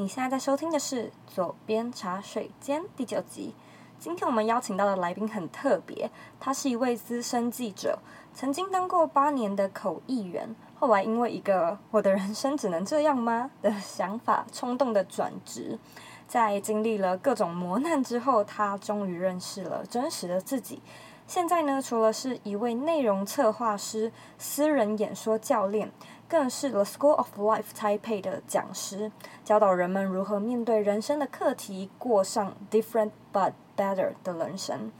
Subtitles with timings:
[0.00, 3.54] 你现在在收听的是《左边茶水间》第九集。
[3.98, 7.98] 今天我们邀请到的来宾很特别，他是一位资深记者，
[8.32, 15.78] 曾经当过八年的口译员，后来因为一个“我的人生只能这样吗”的想法，冲动的转职，
[16.26, 20.80] 在经历了各种磨难之后，他终于认识了真实的自己。
[21.26, 25.92] 现在呢，除了是一位内容策划师、私人演说教练，
[26.30, 29.10] 更是 The School of Life Taipei 的讲师，
[29.44, 34.92] 教导人们如何面对人生的课题，过上 different but better 的人生。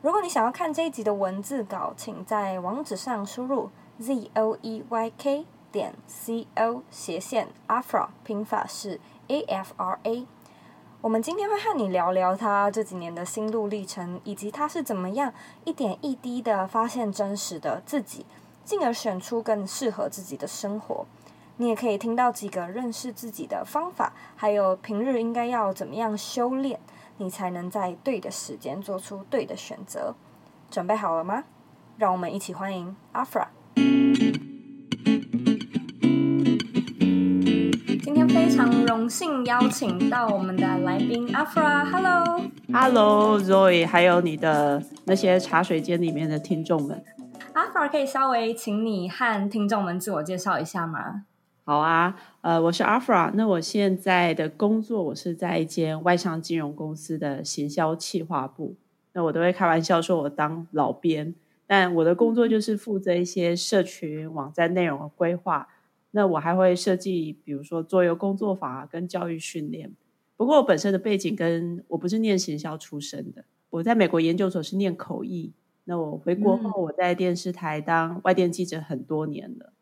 [0.00, 10.26] 如果你想要看这一集的文字稿，请在网址上输入 z o e y k 点 c o 斜线 afra，拼法是 a f r a。
[11.02, 15.34] 我们今天会和你聊聊他这几年的心路历程，以及他是怎么样
[15.64, 18.24] 一点一滴的发现真实的自己，
[18.64, 21.06] 进而选出更适合自己的生活。
[21.56, 26.80] 你也可以听到几个认识自己的方法，还有平日应该要怎么样修炼，
[27.18, 30.14] 你才能在对的时间做出对的选择。
[30.70, 31.44] 准备好了吗？
[31.96, 33.46] 让我们一起欢迎 Afra。
[38.26, 42.40] 非常荣幸邀请到我们的来宾阿 fra hello
[42.72, 47.02] hello zoe 还有你的那些茶水间里面的听众们
[47.54, 51.24] ，Afra 可以稍微请你和听众们自我介绍一下吗？
[51.64, 58.74] 好啊，呃，我是 Afra，那我现在的工作，我是在一间外商金融公司的行销企划部，
[59.14, 61.34] 那我都会开玩笑说我当老编，
[61.66, 65.68] 但我的工作就是负责一些社群网站内容的规划。
[66.10, 69.90] 那我还会设计，比如说桌游工作坊跟教育训练。
[70.36, 75.52] 不过我本身的背景跟我不是念行销出身的，我在美国研究所是念口译。
[75.84, 79.72] 那我回国后，我在电视台当外电记者很多年了。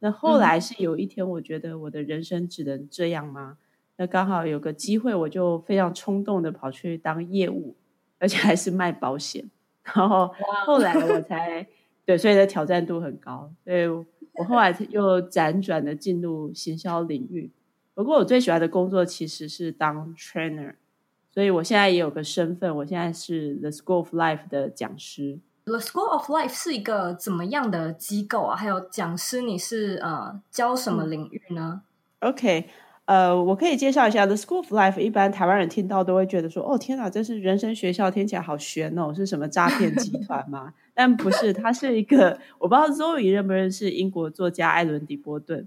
[0.00, 3.58] 那后来是有一天，我觉得我的人生只能这样吗？
[3.96, 7.76] 那刚好有个机会，我就非常冲动的跑去当业务，
[8.18, 9.50] 而且还是卖保险。
[9.82, 10.32] 然后
[10.64, 11.66] 后来我才
[12.04, 13.52] 对，所以的挑战度很高。
[13.64, 13.86] 所以。
[14.34, 17.50] 我后来又辗转的进入行销领域，
[17.92, 20.76] 不过我最喜欢的工作其实是当 trainer，
[21.28, 25.40] 所以我现在也有个身份，我现在是 The School of Life 的讲师。
[25.68, 28.56] The School of Life 是一个怎么样的机构啊？
[28.56, 31.82] 还有讲师，你是呃教什么领域呢？
[32.20, 32.68] 嗯，OK。
[33.04, 34.98] 呃，我可以介绍一下 The School of Life。
[35.00, 45.66] 一般台湾人听到都会觉得说：“哦，天哪，这是人生学校，听起来好悬哦，是什么诈骗集团吗？” 但不是，它是一个我不知道 Zoe 认不认识英国作家艾伦·迪波顿。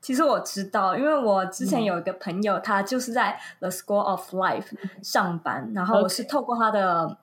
[0.00, 4.72] 其实我知道，因为我之前有一个朋友，嗯、他就是在 The School of Life
[5.02, 7.18] 上班，然后我是透过他的.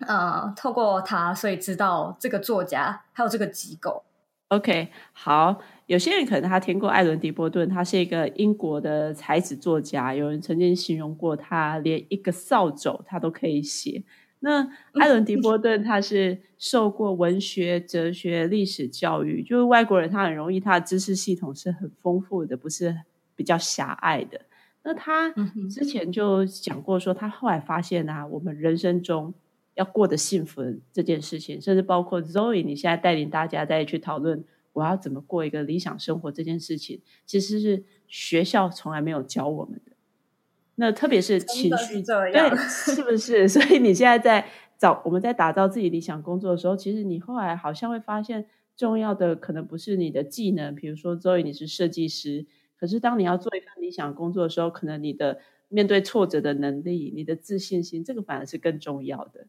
[0.00, 4.02] 呃，透过他，所以知道这个作家还有这个机构。
[4.48, 5.60] OK，好。
[5.86, 10.14] 有些人可能他听过艾伦·迪波顿，他是一个英国的才子作家。
[10.14, 14.02] 有人曾经形容过他，连一个扫帚他都可以写。
[14.40, 14.62] 那
[14.98, 22.96] 艾伦·迪波顿他是受过文学、哲学、历史教育，就是外国人他很容易他的知识系统是很丰富的，不是
[23.36, 24.40] 比较狭隘的。
[24.84, 25.30] 那他
[25.70, 29.34] 之前就讲过说，他后来发现啊，我们人生中
[29.74, 34.44] 要过得幸福的这件事情，甚至包括 Zoe，你现在带领大家再去讨论。
[34.72, 39.92] 我要怎么过一个理想生活这件事情，其实是学校从来没有教我们的。
[40.74, 43.46] 那特别是情绪，对，是不是？
[43.48, 48.46] 所以你现在在找我们在打造自己理想工作的时候，其实你后来好像会发现，
[48.76, 52.44] 重要的可能不是你的技能，比如说 Zoe 你是设计师，
[52.76, 59.46] 可是当你要做一份理想工作的时候，可能你的面对挫折的能力、你的自信心，这个反而是更重要的。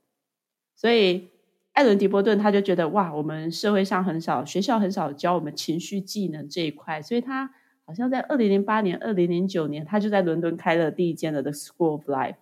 [0.75, 1.29] 所以。
[1.75, 7.53] 艾伦·迪波顿他就觉得哇，我们社会上很少，学校很少教我们情绪技能这一块，所以他
[7.83, 12.35] 好像在二零零八年、二零零九年，他就在伦敦开了第一间的 The School of Life。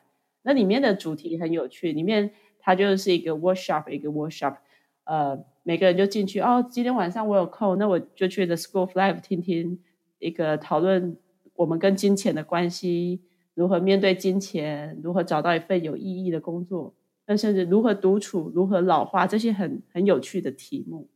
[0.44, 2.29] 那里面的主题很有趣，里面
[2.59, 4.57] 它就是一个 workshop，一个 workshop，
[5.05, 9.79] 呃，每个人就进去哦，今天晚上我有空，那我就去 The School of Life 听听
[10.19, 11.17] 一个讨论
[11.55, 13.23] 我们跟金钱的关系，
[13.55, 16.94] 如何面对金钱，如何找到一份有意义的工作。
[17.25, 21.08] 那甚至如何独处、如何老化，这些很很有趣的题目。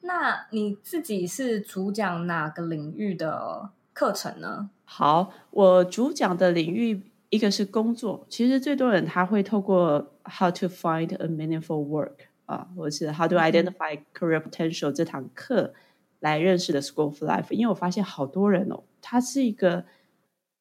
[0.00, 4.70] 那你自己是主讲哪个领域的课程呢？
[4.84, 12.14] 好，我主讲的领域一个是工作，其实最多人他会透过 How to Find a Meaningful Work
[12.46, 15.74] 啊，或者是 How to Identify Career Potential 这堂课
[16.20, 17.52] 来认识的 School of Life。
[17.52, 19.84] 因为我发现好多人哦，他是一个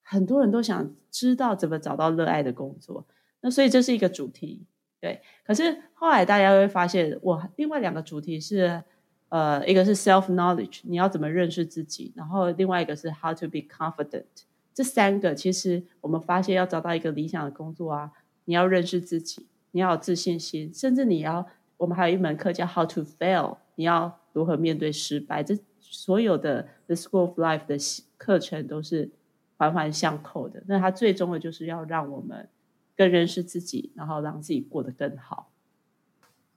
[0.01, 3.05] 很多人都想知道怎么找到热爱的工作，
[3.41, 4.65] 那所以这是一个主题。
[4.99, 8.83] 对，可是后来大家会发现，我另外两个主题是，
[9.29, 14.25] 呃，一个是 self knowledge，你要怎么认识自己，然后另外一个是 how to be confident，
[14.73, 18.11] 这三个其实我们发现要找到一个理想的工作啊，
[18.45, 21.45] 你要认识自己，你要有自信心，甚至你要，
[21.77, 25.43] 我们还有一门课叫 How to Fail，你要如何面对失败。
[25.43, 27.77] 这所有的 The School of Life 的
[28.17, 29.11] 课程都是
[29.57, 30.63] 环环相扣的。
[30.67, 32.49] 那它最终的就是要让我们
[32.97, 35.51] 更认识自己，然后让自己过得更好。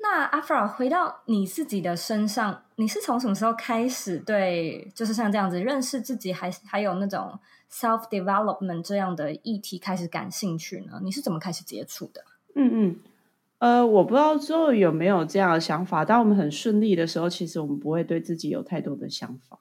[0.03, 7.39] 那 Afra 回到你自己的身上，你是从什么时候开始对，就是像这样子认识自己还，还还有那种
[7.71, 11.01] self development 这样的议题开始感兴趣呢？
[11.05, 12.25] 你是怎么开始接触的？
[12.55, 12.97] 嗯嗯，
[13.59, 16.03] 呃，我不知道之后有没有这样的想法。
[16.03, 19.59] 当我们很顺利的时候，其实我们不会对自己有太多的想法。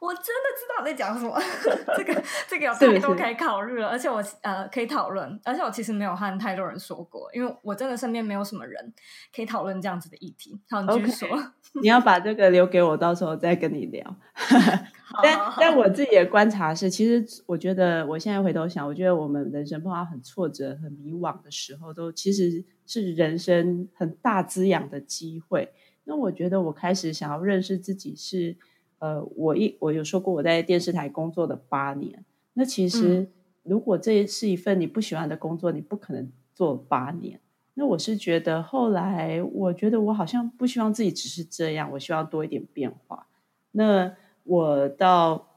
[0.00, 1.38] 我真的知道我在讲什么，
[1.94, 8.92] 这个这个有太多可以考虑了，而且我呃可以讨论，而且我其实没有和太多人说过，因为我真的身边没有什么人
[9.34, 10.58] 可以讨论这样子的议题。
[10.70, 11.28] 好，你继续说。
[11.72, 11.82] Okay.
[11.82, 14.16] 你要把这个留给我，到时候再跟你聊。
[15.22, 25.72] 但但我自己的观察是，其实我觉得我现在回头想，我觉得我们人生碰到很挫折、很迷惘的时候，都其实是人生很大滋养的机会。
[26.02, 28.56] 那我觉得我开始想要认识自己是。
[29.00, 32.24] 呃，我一我有说过我在电视台工作的八年，
[32.54, 33.28] 那其实
[33.62, 37.40] 如果这是一份你不喜欢的工作，你不可能做八年。
[37.74, 43.26] 那我是觉得后来，我觉得我好像不希望自己只是这样，我希望多一点变化。
[43.72, 44.14] 那
[44.44, 45.48] 我到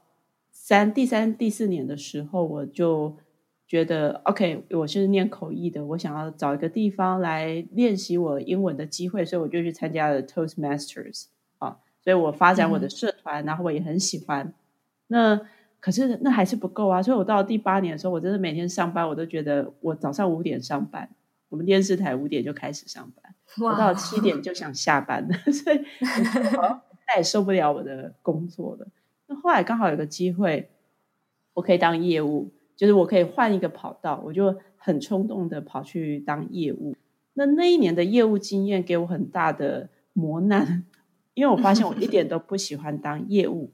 [0.50, 3.16] 三第三第四年的时候，我就
[3.66, 11.26] 觉得 OK，我是念口译的，我想要找一个地方来练习我英文的机会，所以我就去参加了 Toastmasters。
[12.04, 14.52] 所以我发展我的社团，嗯、然后我也很喜欢。
[15.06, 15.40] 那
[15.80, 17.02] 可是那还是不够啊！
[17.02, 21.08] 所以我到第八年的时候，我真的每天上班，我都觉得我早上五点上班，
[21.48, 25.78] 我们电视台五点就开始上班，我到七点就想下班了， 所以
[26.56, 28.86] 我 再也受不了我的工作了。
[29.26, 30.70] 那后来刚好有个机会，
[31.52, 36.96] 我可以当业务，就是我可以换一个跑道，我就很冲动的跑去当业务。
[37.34, 40.84] 那那一年的业务经验给我很大的磨难。
[41.34, 43.70] 因为我发现我一点 都不喜欢当业务，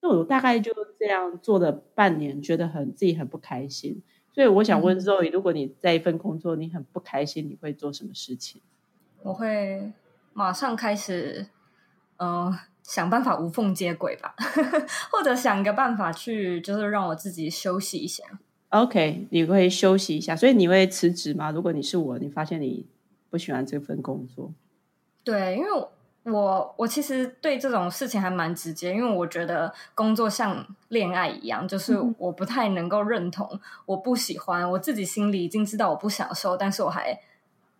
[0.00, 4.02] 那我大概就这样做了半年，觉得很自己很不开心。
[4.32, 8.62] 所以我想问 Zoe，如果你在一份工作你很不开心，你会做什么事情？
[9.22, 9.92] 我会
[10.32, 11.48] 马上开始，
[12.18, 14.34] 嗯、呃，想办法无缝接轨吧，
[15.10, 18.24] 或者想一个办法去，就是让我自己休息一下。
[18.68, 21.50] OK，你会休息一下，所以你会辞职吗？
[21.50, 22.86] 如果你是我，你发现你
[23.28, 24.54] 不喜欢这份工作，
[25.24, 25.92] 对，因为我。
[26.24, 33.48] 我我其实对这种事情还蛮直接，因为我觉得工作像恋爱一样，就是我不太能够认同，
[33.86, 37.18] 我不喜欢，我自己心里已经知道我不享受，但是我还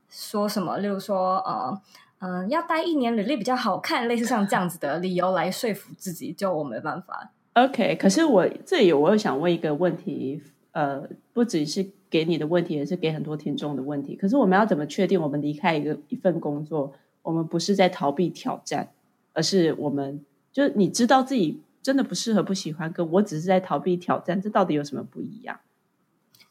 [0.08, 1.81] 说什么，例如说，呃，
[2.20, 7.31] 嗯、呃，要待一年履历比较好看，类似像这样子的理由来说服自己，就我没办法。
[7.52, 10.42] OK，可是我这里我又想问一个问题，
[10.72, 14.16] 呃，不只是给你的问题，也是给很多听众的问题。
[14.16, 16.94] 可是我们要怎么确定我们离开一个一份工作？
[17.22, 18.93] 我们不是在逃避挑战，
[19.32, 25.58] 而是我们就是你知道自己真的不适合、不喜欢，跟我只是在逃避挑战，这到底有什么不一样？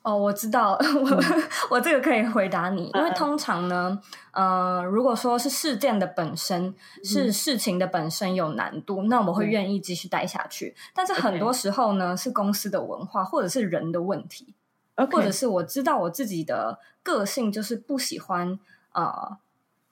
[0.01, 3.99] 哦，我知道， 我、嗯、我这个可以回答你，因为通常呢，
[4.31, 6.73] 呃，如果说是事件的本身
[7.03, 10.73] 是事情的本身有难度，嗯、那我会愿意继续待下去。
[10.77, 14.53] 嗯、但是很多时候呢，是公司的文化或者是人的问题.
[15.11, 18.59] 或者是我知道我自己的个性就是不喜欢
[18.91, 19.03] 啊。
[19.03, 19.37] 呃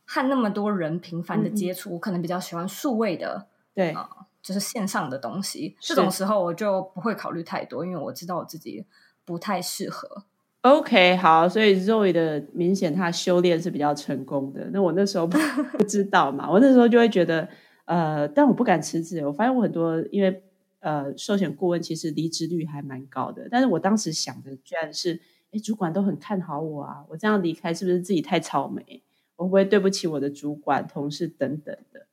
[0.08, 3.94] 和那么多人频繁的接触，嗯、我可能比较喜欢数位的，对
[4.42, 5.76] 就是线上的东西。
[5.82, 8.86] 是这种时候我就不会考虑太多，因为我知道我自己
[9.26, 10.24] 不太适合。
[10.62, 14.70] OK，好，所以 Zoe 的明显他修炼是比较成功的。
[14.72, 15.38] 那我那时候不，
[15.78, 17.48] 不知道嘛，我那时候就会觉得，
[17.86, 19.26] 呃，但我不敢辞职。
[19.26, 20.44] 我发现我很多，因为
[20.80, 23.48] 呃，寿险顾问其实离职率还蛮高的。
[23.52, 25.22] 但是我当时想的居然是，
[25.52, 29.04] 哎，主管都很看好我啊，我这样离开是不是自己太草莓？
[29.38, 32.06] 我会不会对不起我的主管、同事等等的？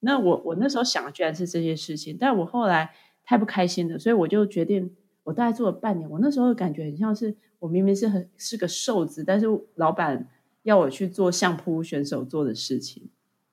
[0.00, 2.92] 那我我那时候想的居然是这些事情，但我后来
[3.24, 6.08] 太不开心了，所以我就决定，我大概做了半年。
[6.08, 10.28] 我那时候感觉很像是我明明是很是个瘦子，但是老板
[10.62, 13.08] 要我去做相扑选手做的事情，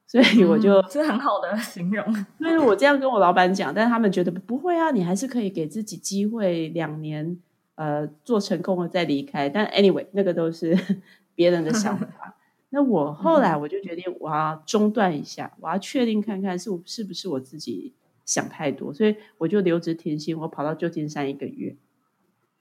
[0.05, 2.05] 所以我就、嗯、这是很好的 形容。
[2.37, 7.39] 所以我这样跟我老板讲，但是他们觉得不会啊，你还是可以给自己机会，两年
[7.75, 9.47] 呃做成功了再离开。
[9.47, 10.77] 但 anyway，那个都是
[11.33, 12.35] 别人的想法。
[12.75, 17.93] 那我后来我就决定我要中断一下，嗯、我要确定看看是是不是我自己
[18.25, 21.75] 想太多，所以我就留职停薪，我跑到旧金山一个月。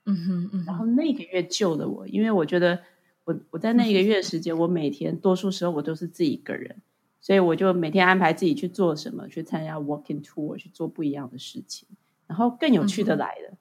[0.04, 2.81] 嗯哼，嗯哼，然后那个月救了我，因为我觉得
[3.25, 6.83] 我我在那一个月的时间，我每天多数时候我都是自己一个人，
[7.19, 11.88] 所以我就每天安排自己去做什么，去参加 walking tour，去做不一样的事情。
[12.26, 13.59] 然后更有趣的来了，嗯、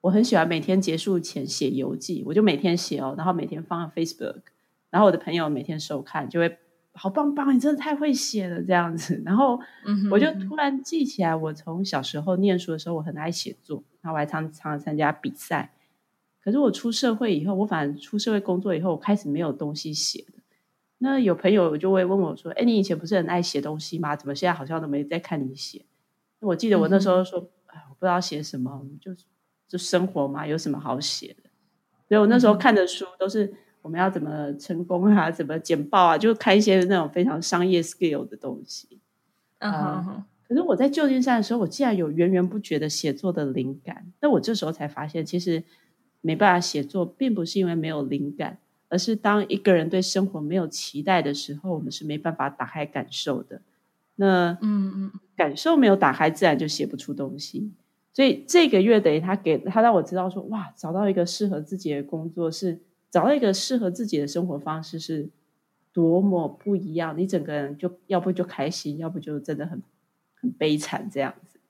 [0.00, 4.40] 我很喜欢每天结束前写游记，我就每天写哦，然后每天放上 Facebook，
[4.94, 6.56] 然后我的朋友每天收看，就会
[6.92, 9.20] 好棒棒，你真的太会写了这样子。
[9.26, 9.58] 然后
[10.08, 15.74] 我就突然记起来，我从小时候念书的时候，我很爱写作，然后我还常常参加比赛。
[16.40, 20.40] 可是我出社会以后，我反正出社会工作以后，我开始没有东西写了。
[20.98, 24.14] 那有朋友就会问我说：“哎，你以前不是很爱写东西吗？
[24.14, 25.84] 怎么现在好像都没在看你写？”
[26.38, 29.10] 我记得我那时候说：“哎、嗯，我不知道写什么，就
[29.66, 31.50] 就生活嘛，有什么好写的？”
[32.06, 33.52] 所以我那时候看的书都是
[33.84, 38.98] 我们要怎么成功啊，怎么简报啊， 就看一些那种非常商业 skill 的东西。
[39.58, 40.24] 嗯哼哼。
[40.48, 44.10] 可是我在旧金山的时候，我竟然有源源不绝的写作的灵感。
[44.20, 45.62] 那我这时候才发现，其实。
[46.26, 48.56] 没办法写作，并不是因为没有灵感，
[48.88, 53.60] 而是当一个人对生活没有期待的时候，我们是没办法打开感受的。
[54.16, 57.70] 那嗯嗯，感受没有打开，自然就写不出东西。
[58.14, 62.80] 所以这个月等于他给他让我知道说，哇，找到一个适合自己的工作是
[63.14, 65.28] 找到一个适合自己的生活方式是
[65.92, 67.16] 多么不一样。
[67.16, 69.80] 你整个人就要不就开心，要不就真的很
[70.34, 71.60] 很悲惨这样子。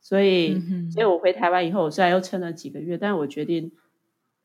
[0.00, 3.72] 所以，嗯、所以我回台湾以后，我虽然又撑了几个月，但是我决定。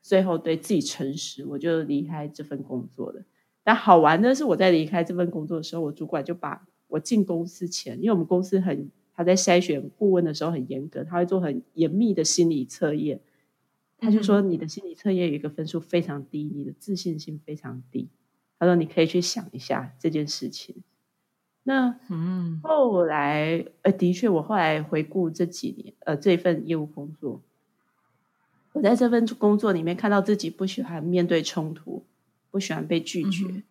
[0.02, 3.22] 最后对自己诚实，我就离开这份工作了。
[3.62, 13.20] 但好玩的是，我在离开这份工作的时候，我主管就把我进公司前，因为我们公司很他在筛选顾问的时候很严格，他会做很严密的心理测验。
[14.00, 18.08] 他就说，你的心理测验有一个分数非常低，你的自信心非常低。
[18.58, 20.82] 他说你可以去想一下这件事情。
[21.62, 27.42] 那嗯，后来呃，的确，我后来回顾这几年呃这份业务工作。
[28.72, 32.04] 我在这份工作里面看到自己不喜欢面对冲突，
[32.50, 33.62] 不喜欢被拒绝，嗯、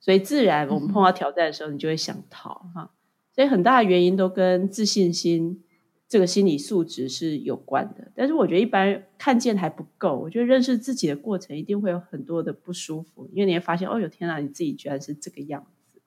[0.00, 2.88] 所以自然我们碰到挑战的时候，你就会想逃哈、嗯。
[3.34, 5.62] 所以很大的原因都跟自信心
[6.08, 8.10] 这个心理素质是有关的。
[8.14, 16.00] 但是我觉得一般看见还不够，我觉得认识自己的过程一定会有很多的不舒服，因为你会发现哦，有天哪，你自己居然是这个样子。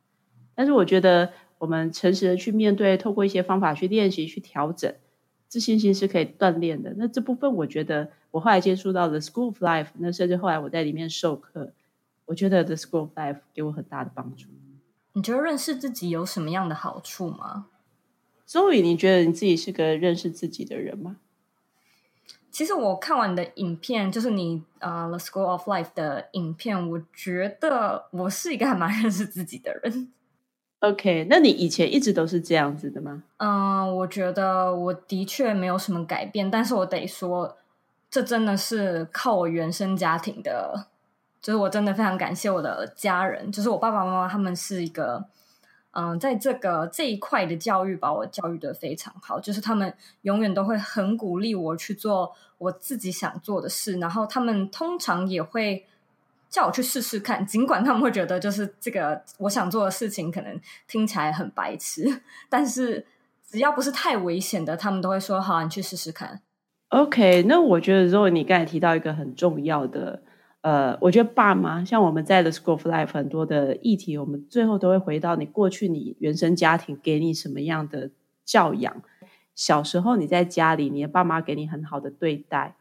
[0.55, 4.93] 但是我觉得我们诚实的去面对，透过一些方法去练习、去调整。
[5.47, 6.93] 自信心是可以锻炼的。
[6.95, 11.73] 那这部分，我觉得我后来接触到 The School of Life，那甚至后来我在里面授课，
[12.25, 14.47] 我觉得 The School of Life 给我很大的帮助。
[15.13, 17.65] 你觉得认识自己有什么样的好处吗
[18.49, 21.17] ？Zoe，你觉得你自己是个认识自己的人吗？
[22.51, 30.11] 其实我看完你的影片，就是你呃、uh, The School of Life 的影片，我觉得我是一个还蛮认识自己的人。
[30.79, 33.23] OK，那你以前一直都是这样子的吗？
[33.37, 37.55] 嗯，我觉得我的确没有什么改变，但是我得说，
[38.09, 40.87] 这真的是靠我原生家庭的，
[41.41, 45.25] 就是我真的非常感谢我的家人，就是我爸爸妈妈他们是一个，
[45.91, 55.85] 嗯，在这个这一块的教育把我教育的非常好，就是他们永远都会很鼓励我去做我自己想做的事，然后他们通常也会。
[56.51, 63.05] 叫我去试试看，尽管他们会觉得就是这个我想做的事情可能听起来很白痴，但是
[63.47, 66.41] 只要不是太危险的，他们都会说好，你去试试看。
[66.87, 70.23] OK，那我觉得如果你刚才提到一个很重要的，
[70.61, 78.11] 呃，我觉得爸妈像我们在 The School of Life 很多的议题，我们最后都会回到你过去你原生家庭给你什么样的
[78.43, 79.01] 教养，
[79.55, 82.75] 小时候你在家里，你的爸妈给你很好的对待。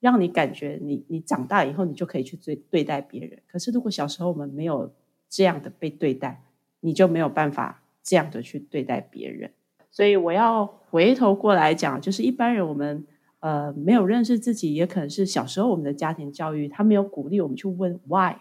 [0.00, 4.90] 让你感觉你你长大以后你就可以去对对待别人，可是如果小时候我们没有
[5.28, 6.42] 这样的被对待，
[6.80, 9.50] 你就没有办法这样的去对待别人。
[9.90, 13.04] 所以我要回头过来讲，就是一般人我们
[13.40, 18.36] 呃没有认识自己，也可能是小时候我们的家庭教育他没有鼓励我们去问 why，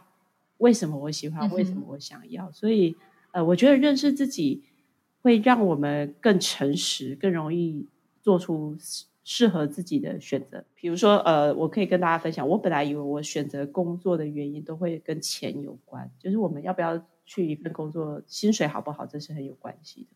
[0.59, 2.49] 为什么我喜欢，为什么我想要。
[2.49, 2.95] 嗯、所以
[3.31, 4.63] 呃，我觉得认识自己
[5.21, 7.87] 会让我们更诚实，更容易
[8.21, 8.77] 做出。
[9.21, 20.07] 适合自己的选择，比如说，呃，我可以跟大家分享，我本来以为我选择工作的原因都会跟钱有关，就是我们要不要去一份工作，薪水好不好，这是很有关系的。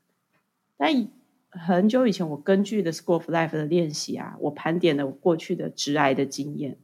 [0.77, 1.07] 但
[1.53, 6.77] 很久以前，我根据 The School of Life 的练习啊，我盘点了我过去的直癌的经验，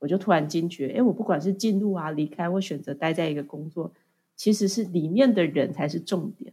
[0.00, 3.92] 我就突然惊觉，哎，我不管是进入啊、离开，或选择待在一个工作，
[4.36, 6.52] 其实是里面的人才是重点。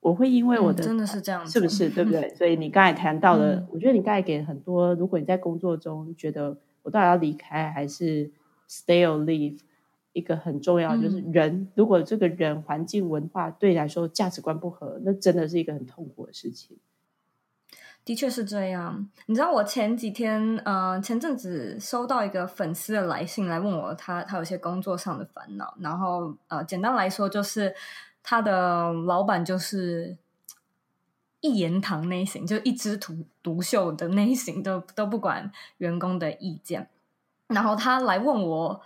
[0.00, 2.34] 我会因为我的、嗯、真的是这样子，是不是 对不对？
[2.34, 8.30] 所以你刚才谈到了、嗯，我觉得你刚才给很多，如果你在工作中觉得我到底要离开还是
[8.68, 9.58] stay or leave，
[10.12, 16.76] 一个很重要就是人、嗯，如果这个人环境文化对你来说价值观不合，那真的是一个很痛苦的事情。
[18.04, 19.08] 的确是这样。
[19.26, 27.74] 你知道我前几天，呃，前阵子收到一个粉丝的来信来问我他，他他有些工作上的烦恼，然后呃，简单来说就是。
[28.24, 30.16] 他的老板就是
[31.40, 36.88] 一言堂类型，就一枝独独秀的类型，都都不管员工的意见。
[37.48, 38.80] 然后他来问我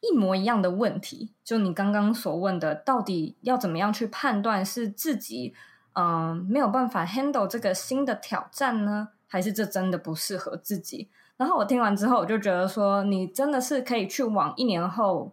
[0.00, 5.54] 一模一样的问题，就你刚刚所问的，到底要怎么样去判断是自己
[5.94, 11.08] 嗯、没有办法 handle 这个新的挑战呢，还是这真的不适合自己？
[11.36, 15.32] 然后我听完之后，我就觉得说，你真的是可以去往一年后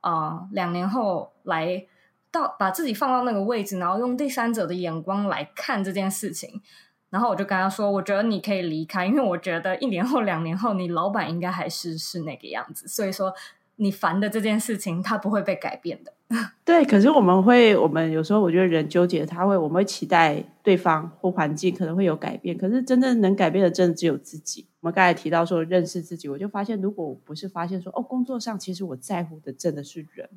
[0.00, 1.86] 啊、两年后来
[2.30, 6.62] 到把自己放到那个位置，然后用第三者的眼光来看这件事情。
[7.10, 12.86] 然后我就跟他说：“我觉得你可以离开，因为我觉得一年后、两年后，你老板应该还是是那个样子。
[12.86, 13.32] 所以说，
[13.78, 16.12] 你烦的这件事情，它不会被改变的。
[16.64, 24.66] ”对，可是我们会，我们有时候我觉得人纠结，他会，我们会期待对方或环境可能会有改变，可是真正能改变的，真的只有自己。
[24.80, 30.28] 我们刚才提到说认识自己，我就发现，如果我不是发现说，哦，工作上其实我在乎的真的是人。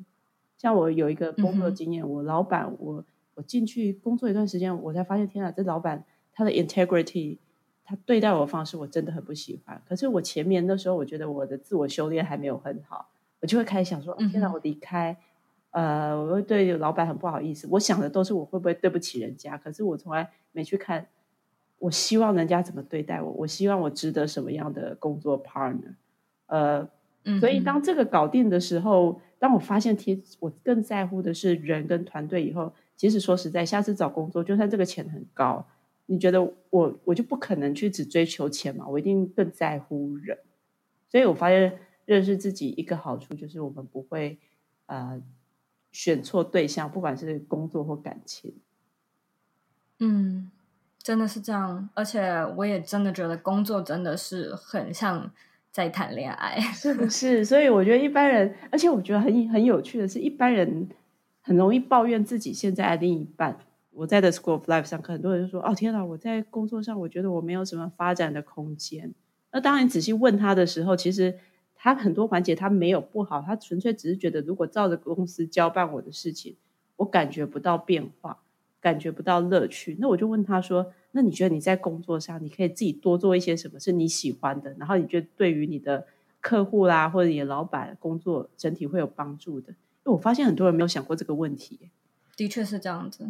[0.56, 6.04] 像我有一个工作经验，嗯、我老板，我我进去工作一段时间，我才发现，天啊，这老板。
[6.34, 7.36] 他的 integrity，
[7.84, 9.82] 他对待我的方式我真的很不喜欢。
[9.86, 13.10] 可是我前面那时候，我觉得我的自我修炼还没有很好，
[13.42, 15.14] 我就会开始想说：天哪，我离开，
[15.72, 17.66] 呃，我会对老板很不好意思。
[17.72, 21.08] 我想的都是我会不会对不起人家，可是我从来没去看，
[21.78, 25.96] 我希望人家怎么对待我，我希望我值得什么样的工作 partner。
[26.46, 26.88] 呃，
[27.40, 35.66] 所以当这个搞定的时候，当我发现，其实我更在乎的是人跟团队以后，其实说实在，下次找工作，就算这个钱很高。
[36.06, 38.86] 你觉得我我就不可能去只追求钱嘛？
[38.86, 40.38] 我一定更在乎人，
[41.08, 44.38] 所以我发现认识自己一个好处就是我们不会
[44.86, 45.20] 呃
[45.90, 48.54] 选错对象，不管是工作或感情。
[49.98, 50.50] 嗯，
[50.98, 52.20] 真的是这样，而且
[52.56, 55.30] 我也真的觉得工作真的是很像
[55.70, 57.44] 在谈恋爱，是不是？
[57.44, 60.88] 所以我觉得一般人，而且我觉得很很有趣的是，一般人
[61.40, 63.58] 很容易抱怨自己现在的另一半。
[63.94, 66.02] 我在 The School of Life 上课，很多人就说：“哦，天哪！
[66.02, 69.12] 我在工作上，我觉得我没有什么发展的空间。”
[69.52, 71.38] 那当然，仔细问他的时候，其实
[71.84, 76.54] 他很多环节他没有不好，他纯粹只是觉得，如果照着公司交办我的事情，
[76.94, 78.38] 我感觉不到变化，
[78.80, 79.96] 感觉不到乐趣。
[79.98, 84.72] 那我就问他说：“那你觉得你在工作上，你可以自己多做一些什么是你喜欢的？
[84.78, 86.06] 然后你觉得对于你的
[86.40, 89.72] 客户啦，或者你的老板工作整体会有帮助的？”
[90.06, 91.90] 因为我发现很多人没有想过这个问题。
[92.36, 93.28] 的确是这样子。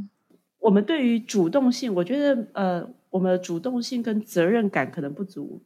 [0.59, 5.63] 我们对于主动性，我觉得呃，我们的主动性跟责任感可能不足。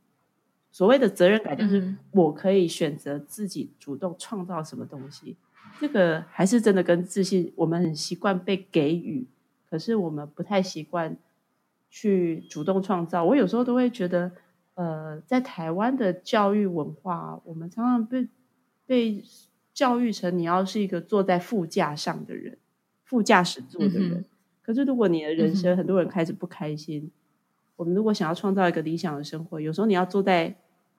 [0.76, 5.34] 所谓的责任感，就是我可以选择自己主动创造什么东西。
[5.80, 9.26] 这个还是真的跟自信，我们很习惯被给予，
[9.70, 11.16] 可是我们不太习惯
[11.88, 13.24] 去主动创造。
[13.24, 14.30] 我有时候都会觉得，
[14.74, 18.28] 呃，在台湾的教育文化，我们常常被
[18.84, 19.24] 被
[19.72, 22.58] 教育成你要是一个坐在副驾上的人，
[23.02, 24.12] 副驾驶座的人。
[24.12, 24.24] 嗯
[24.60, 27.10] 可是，如果你的人生很多人开始不开心，嗯、
[27.76, 30.54] 我们如果想要创造一个理想的生活，有时候你要坐在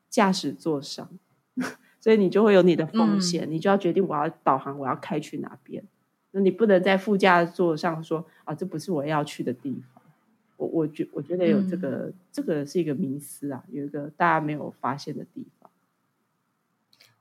[0.09, 1.09] 驾驶座上，
[1.99, 5.83] 所以你就会有你的风险，嗯、你就要决定我要导航，我要开去哪边。
[6.31, 10.03] 那你不能在副驾座上说啊，这不是我要去的地方。
[10.57, 15.69] 我我觉我觉得有这个，嗯、这个是一个迷思啊，有一个大家没有发现的地方。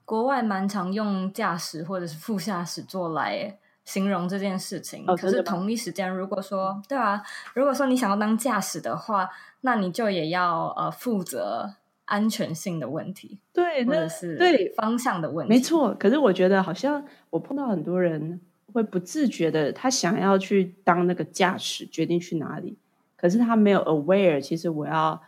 [0.05, 3.57] 国外蛮常用驾驶或者是副驾驶座来。
[3.87, 7.23] 形容这件事情，哦、可是同一时间，如果说对啊，
[7.53, 9.29] 如果说你想要当驾驶的话，
[9.61, 11.75] 那你就也要呃负责
[12.07, 15.95] 安全性的问题，对，或者是对方向的问题，没错。
[15.99, 18.41] 可是我觉得好像我碰到很多人
[18.73, 22.77] 会不自觉的，他想要去当那个驾驶，决定去哪里，
[23.15, 25.21] 可是他没有 aware，其实我要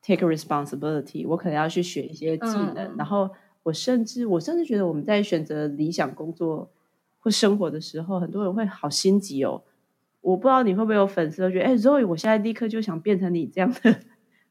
[0.00, 3.30] take a responsibility，我可能要去学一些技能，嗯、然后
[3.64, 6.70] 我甚至我甚至觉得我们在选择理想工作。
[7.22, 9.62] 或生活的时候，很多人会好心急哦。
[10.22, 14.00] 我不知道你会不会有粉丝觉得，哎，Zoe，我现在立刻就想变成你这样的，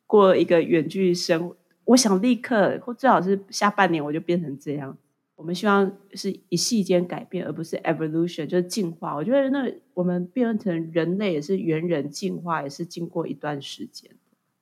[0.09, 1.55] 过一个远距生活。
[1.85, 4.97] 我想立刻，或最好是下半年我就变成这样。
[5.35, 9.15] 我们希望是一夕间改变，而不是 evolution，就是进化。
[9.15, 14.09] 我觉得那我们变成人类也是猿人进化，也是经过一段时间。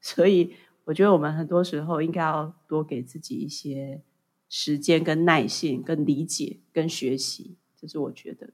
[0.01, 4.01] 所以我觉得我们很多时候应该要多给自己一些
[4.49, 7.55] 时间、跟耐性、跟理解、跟学习。
[7.79, 8.49] 这是我觉得。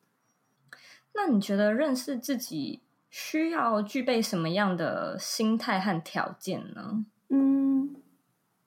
[1.16, 2.80] 那你觉得认识自己
[3.16, 7.06] 需要具备什么样的心态和条件呢？
[7.30, 7.96] 嗯，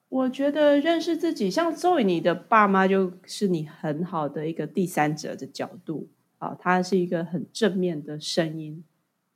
[0.08, 8.84] 我觉得认识自己，像 Zoe 你的爸妈就是你很好的一个第三者的角度啊，他是一个很正面的声音。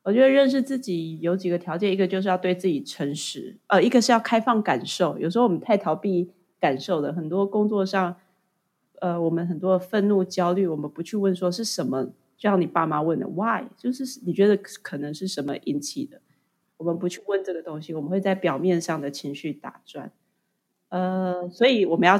[0.04, 5.18] 我觉得认识自己有几个条件，一个就是要对自己诚实，呃，一个是要开放感受。
[5.18, 8.14] 有时候我们太逃避感受了，很多工作上。
[9.00, 12.10] 呃，我们很多愤怒、焦虑，我们不去问说是什么，
[12.40, 16.22] 就像你爸妈问的 “why”，就是你觉得可能是什么引起的？
[16.78, 20.10] 我们不去问这个东西，我们会在表面上的情绪打转。
[20.88, 22.18] 呃，所以我们要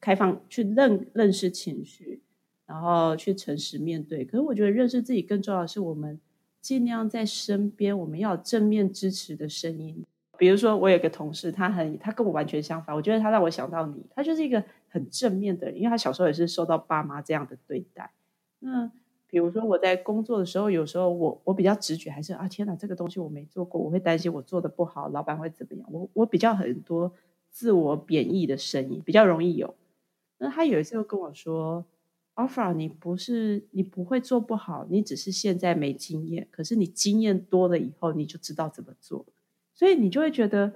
[0.00, 2.20] 开放去认认识情绪，
[2.66, 4.24] 然后去诚实面对。
[4.24, 6.18] 可是我觉得认识自己更重要的是，我们
[6.60, 10.04] 尽量在身边，我们要有正面支持的声音。
[10.36, 18.10] 比如说，我有个同事，他很他跟我完全相反，我觉得他让我想到你，他就是一个很正面的人，因为他小时候也是受到爸妈这样的对待。
[18.58, 18.90] 那
[19.28, 25.86] 比如说我在工作的时候，有时候我我比较直觉还是啊，天哪，这个东西我没做过，我会担心我做的不好，老板会怎么样？
[25.90, 27.12] 我我比较很多
[27.50, 29.74] 自我贬义的声音，比较容易有。
[30.38, 31.84] 那他有一次又跟我说
[32.36, 39.26] ，Afra，你不是你不会做不好，你只是现在没经验，可是你经验多了以后，你就知道怎么做。
[39.74, 40.72] 所以你就会觉得，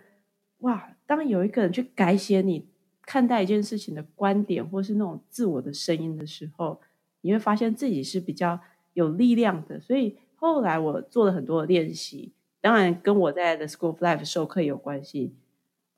[0.59, 2.67] 哇，当有一个人去改写你
[3.03, 6.81] 看待一件事情的观点，或是那种自我的声音的时候。
[7.21, 8.61] 你会发现自己是比较
[8.95, 15.35] 有力量的，所以后来我做了很多的练习，当然跟我在 The School of Life 授课有关系。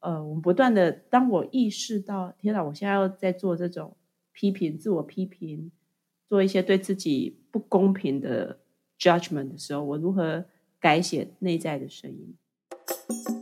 [0.01, 3.97] 呃，我们不断的，当我意识到，天哪，我现在要在做这种
[4.33, 5.71] 批评、自我批评，
[6.29, 8.59] 做一些对自己不公平的
[8.99, 10.45] judgment 的时候，我如何
[10.81, 13.42] 改写内在的声音？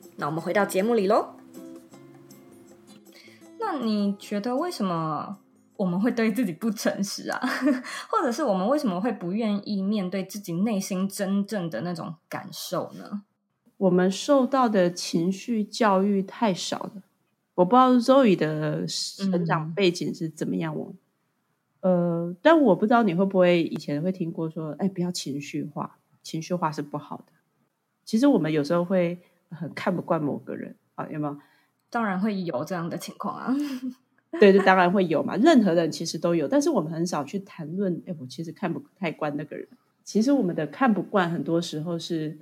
[0.17, 1.35] 那我们回到节目里喽。
[3.59, 5.37] 那你觉得为什么
[5.77, 7.39] 我们会对自己不诚实啊？
[8.09, 13.23] 或者是我们为什么会不愿意面对自己内心真正的那种感受呢？
[13.77, 17.03] 我们受到的情绪教育太少了。
[17.55, 20.75] 我不知道 Zoe 的成长背景是怎么样。
[20.75, 20.93] 我、
[21.81, 27.33] 嗯，呃，但我不知道你会不会以前会听过说，哎，不要情绪化，情绪化是不好的。
[28.03, 29.19] 其实我们有时候会。
[29.51, 31.37] 很看不惯某个人啊，有没有？
[31.89, 33.53] 当然会有这样的情况啊。
[34.39, 35.35] 对，这当然会有嘛。
[35.35, 38.01] 任何人其实都有，但是我们很少去谈论。
[38.07, 39.67] 哎，我其实看不太惯那个人。
[40.05, 42.39] 其实我们的看不惯，很多时候是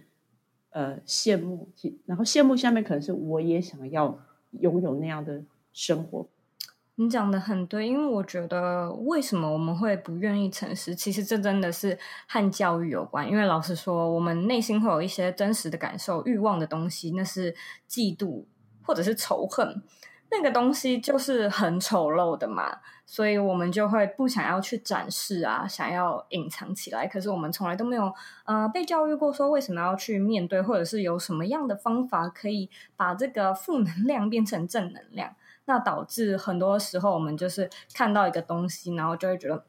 [0.69, 1.67] 呃羡慕，
[2.05, 4.19] 然后羡慕下面可能是我也想要
[4.51, 5.43] 拥有那样的
[5.73, 6.29] 生活。
[7.01, 13.25] 你讲的很对，因为我觉得为什么我们会不愿意诚实，其实这真的是和教育有关。
[13.25, 17.55] 因为老实说，我们内心会有一些真实的感受、欲望的东西，那是
[17.89, 18.43] 嫉妒
[18.83, 19.81] 或者是仇恨，
[20.29, 27.07] 那个东西就是很丑陋的嘛，所以我们就会不想要去展示啊，想要隐藏起来。
[27.07, 35.33] 可是我们从来都没有呃被教育过，说为什么要去面对，或者是有什么样的方法可以把这个负能量变成正能量。
[35.69, 39.63] 那导致很多时候，我们就是看到一个东西，然后就会觉得，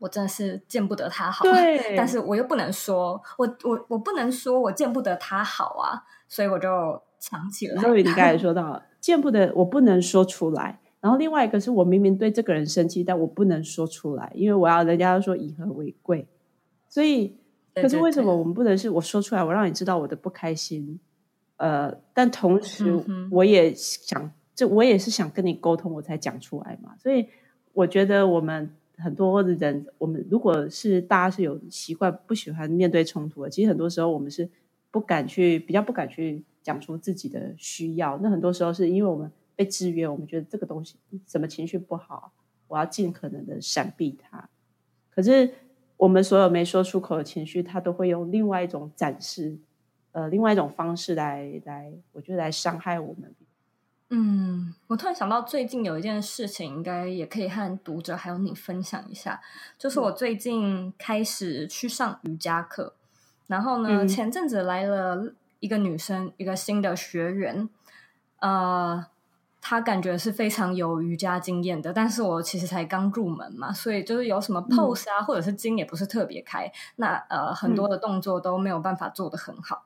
[0.00, 7.80] 我真的是见不得他好，对，但是我又不能说，我我我不能说我见不得他好啊，所以我就藏起来。
[7.80, 10.80] 所以你刚才说到见不得，我不能说出来。
[10.98, 16.26] 然后另外一个是我明明对这个人生气，但我不能说出来，因为我要人家要说以和为贵。
[16.88, 17.38] 所以，
[17.76, 20.98] 可是为什么我们不能是我说出来，我让你知道我的不开心？
[21.58, 24.32] 呃，但同时我也想。
[24.56, 26.96] 这我也是想跟你沟通，我才讲出来嘛。
[26.96, 27.28] 所以
[27.74, 34.48] 我觉得我们很多的人，我们如果是大家是有习惯不喜欢面对冲突的，其实很多时候我们是
[34.90, 38.16] 不敢去，比较不敢去讲出自己的需要。
[38.22, 42.32] 那很多时候是因为我们被制约，我们觉得这个东西什么情绪不好，
[42.66, 44.48] 我要尽可能的闪避它。
[45.10, 45.50] 可是
[45.98, 49.58] 我们所有没说出口的情绪，它都会用另外一种展示，
[50.12, 53.34] 呃，另外一种方式来来，我觉得来伤害我们。
[54.08, 59.40] 嗯，我突然想到，最近有一件事情，应该也可以和读者还有你分享一下。
[59.76, 62.94] 就是我最近开始去上瑜伽课，
[63.48, 67.68] 然后呢，嗯、前阵子来了一个女生，一个新的学员，
[68.38, 69.04] 呃，
[69.60, 79.82] 她感觉是非常有瑜伽经验的，但是我其实才刚入门嘛，所以就是有什么 pose 啊，嗯、或者是筋也不是特别开，那呃，很多的动作都没有办法做得很好。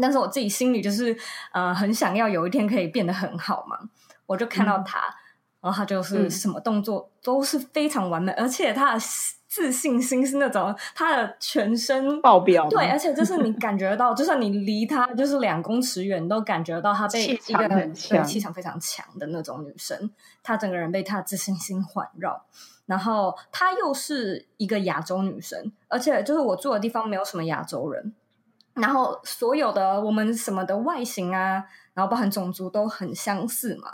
[0.00, 1.16] 但是我自己心里就是，
[1.52, 3.78] 呃，很想要有一天可以变得很好嘛。
[4.26, 5.14] 我就看到他，嗯、
[5.62, 9.00] 然后他就是什么动作都是非常完美，嗯、而且他的
[9.46, 20.10] 自信心是那种他的全身爆表，对，而且就是你感觉到，就算你离他就是两公尺远，都感觉到他被一个气场非常强的那种女生，
[20.42, 22.44] 她整个人被她的自信心环绕。
[22.86, 28.12] 然后她又是一个亚洲女生，而且就是我住的地方没有什么亚洲人，
[28.74, 33.88] 然后所有的我们什么的外形啊，然后包含种族都很相似嘛，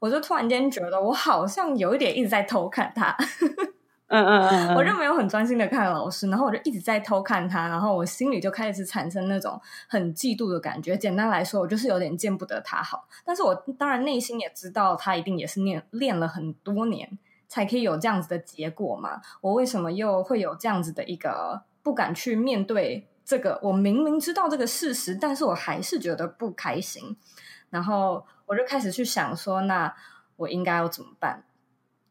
[0.00, 3.16] 我就突然间觉得我好像有一点一直在偷看他，
[4.08, 10.96] 嗯嗯嗯，我就没有很专心的看老师，然后我就一直在偷看他，然后我心里就开始产生那种很嫉妒的感觉。
[10.96, 17.18] 简单来说，我就是有点见不得他好，但是我当然内心也知道他一定也是练练了很多年。
[17.46, 19.20] 才可以有这样子的结果嘛？
[19.40, 23.58] 我为什么又会有这样子的一个不敢去面对这个？
[23.62, 27.16] 我明明知道这个事实，但是我还是觉得不开心。
[27.70, 29.94] 然后我就开始去想说，那
[30.36, 31.44] 我应该要怎么办？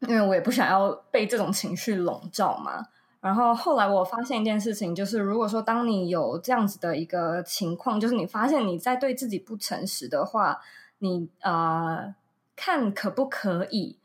[0.00, 2.88] 因为我也不想要被这种情绪笼罩嘛。
[3.20, 10.60] 然后后来我发现一件事情，就是如果说当你有这样子的一个情况，就是你发现你在对自己不诚实的话，
[10.98, 12.14] 你呃
[12.54, 13.98] 看可不可以？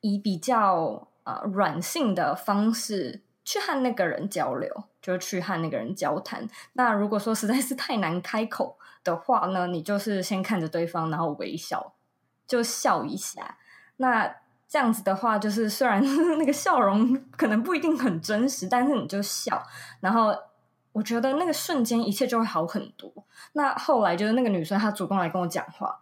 [0.00, 6.46] 以比较呃软性的方式去和那个人交流，就去和那个人交谈。
[6.74, 11.94] 那如果说实在是太难开口的话呢，你就是先看着对方，然后微笑，
[12.46, 13.56] 就笑一下。
[13.96, 14.30] 那
[14.68, 16.04] 这样子的话，就是虽然
[16.36, 19.62] 那个笑容可能不一定很真实，但是你就笑，
[20.00, 20.36] 然后
[20.92, 23.10] 我觉得那个瞬间一切就会好很多。
[23.54, 26.00] 那后来就是那个女生她主动来跟我讲话，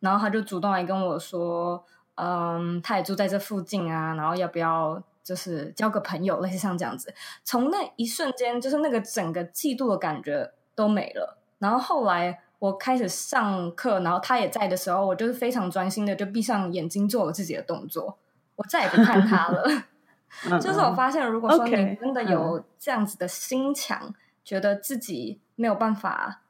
[0.00, 1.84] 然后她就主动来跟我说。
[2.20, 7.12] 嗯，她也住在这附近啊，然后要不要就是交个朋友，类似像这样子。
[7.44, 11.36] 从那一瞬间，就是那个整个嫉妒的感觉都没了。
[11.58, 18.16] 然后后来我开始上课，然后他也在的时候，我就是非常专心的就闭上眼睛做我自己的动作，
[18.56, 19.68] 我再也不看他了。
[20.58, 26.40] 就是我发现，如果说你真的有这样子的心墙，嗯、觉得自己没有办法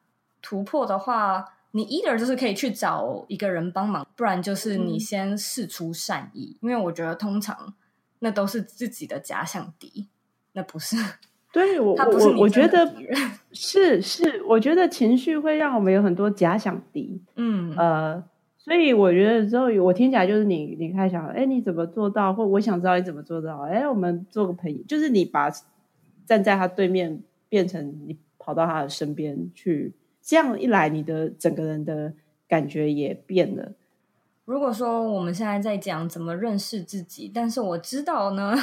[0.40, 1.54] 突破的话。
[1.72, 7.74] 你 either 就是可以去找一个人帮忙，不然就是你先试出善意，嗯、因为我觉得通常
[8.20, 10.08] 那都是自己的假想敌，
[10.52, 10.96] 那不是。
[11.50, 12.94] 对我，我我觉得
[13.52, 17.22] 是是，我觉得情绪会让我们有很多假想敌。
[17.36, 18.22] 嗯呃，
[18.58, 22.34] 所以我觉得之后我听起来就是你，你开始想，哎，你怎么做到？
[22.34, 23.62] 或我想知道你怎么做到？
[23.62, 25.50] 哎，我们做个朋友，就是你把
[26.26, 29.94] 站在他对面，变成你跑到他的身边去。
[30.20, 32.12] 这样一来，你的整个人的
[32.46, 33.72] 感觉也变了。
[34.48, 38.54] 如果说我们现在在讲怎么认识自己，但是我知道呢，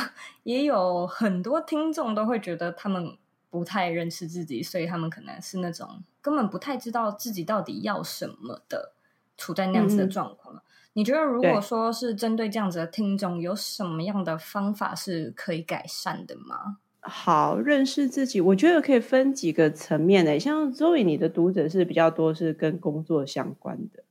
[0.42, 3.16] 也有很多听众都会觉得他们
[3.52, 8.94] 不太认识自己，所以他们可能是那种根本不太知道自己到底要什么的，
[9.38, 10.56] 处在那样子的状况。
[10.56, 10.62] 嗯、
[10.94, 16.78] 你觉得，如果说是针对这样子的听众，有什么样的方法是可以改善的吗？
[17.02, 20.40] 好，认识自己，我觉得可以分几个层面的。
[20.40, 24.04] 像 Zoe，你的读者是比较多是跟工作相关的，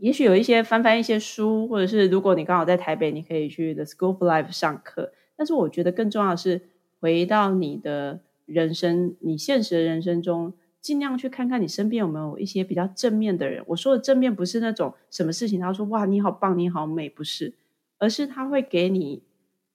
[0.00, 5.12] 也许有一些翻翻一些书，或者是如果你刚好在台北，你可以去 The School for Life 上课。
[5.36, 6.62] 但是我觉得更重要的是
[7.00, 13.62] 回到你的人生，你现实的人生中，尽量去看看你身边有没有一些比较正面的人。
[13.68, 17.54] 我说的正面不是那种什么事情他说哇你好棒你好美，不是，
[17.98, 19.22] 而是他会给你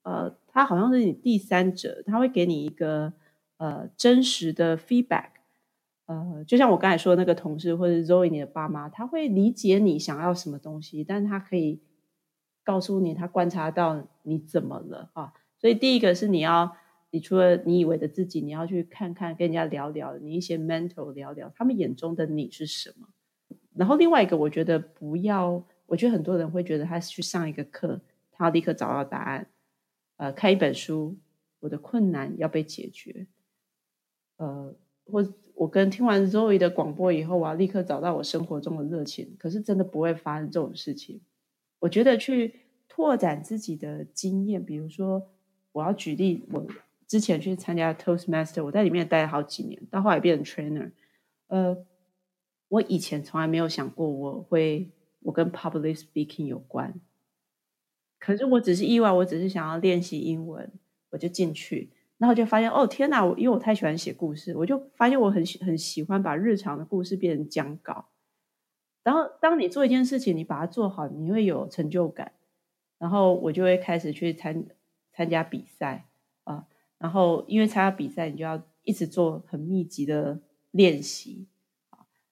[0.03, 0.35] 呃。
[0.55, 3.11] 他好像是你第三者，他会给你一个
[3.57, 5.29] 呃真实的 feedback，
[6.05, 11.81] 呃，就像我刚才说的那个同事或者 Zoe 你的爸妈，他会理解你想要什么东西，但他可以
[12.63, 15.33] 告诉你他观察到你怎么了啊。
[15.57, 16.75] 所以第一个是你要，
[17.09, 23.07] 你除了你以为的自己，你要去看看跟人家聊聊，你一些 mental 聊聊，他们眼中的你是什么。
[23.73, 29.47] 然后另外一个，我觉得不要，我觉得很多人会觉得他去上一个课，他要立刻找到答案。
[30.17, 31.17] 呃，看一本书，
[31.61, 33.25] 我的困难要被解决。
[34.37, 35.23] 呃，或
[35.55, 39.35] 我跟听完 Zoe 的广播以后，我要立刻找到我生活中的热情。
[39.37, 41.21] 可是真的不会发生这种事情。
[41.79, 45.29] 我觉得去拓展自己的经验，比如说，
[45.71, 46.65] 我要举例，我
[47.07, 50.91] 之前去参加 Toastmaster，我在里面待了好几年，到后来变成 trainer。
[51.47, 51.85] 呃，
[52.69, 54.89] 我以前从来没有想过我会，
[55.21, 56.99] 我跟 public speaking 有关。
[58.17, 60.71] 可是我只是意外，我只是想要练习英文，
[61.09, 61.91] 我就进去，
[62.23, 63.21] 然后就发现哦天哪！
[63.25, 68.05] 我因为我太喜欢写故事，我就发现我很喜很喜欢把日常的故事变成讲稿。
[69.03, 72.31] 然后当你做一件事情，你把它做好，你会有成就感。
[72.97, 74.63] 然后我就会开始去参
[75.11, 76.05] 参加比赛
[76.45, 76.65] 啊，
[76.97, 80.39] 然后因为参加比赛，你就要一直做很密集的
[80.71, 81.45] 练习。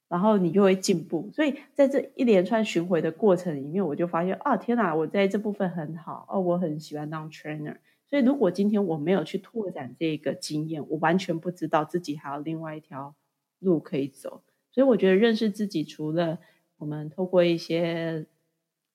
[0.07, 7.75] 然后你就会进步，所以在这一连串巡回的过程里面，我就发现啊，天哪，我在这部分很好哦，我很喜欢当 trainer，
[8.11, 13.15] 所以如果今天我没有去拓展这个经验，我完全不知道自己还有另外一条
[13.59, 14.43] 路可以走。
[14.69, 16.37] 所以我觉得认识自己，除了
[16.77, 18.25] 我们透过一些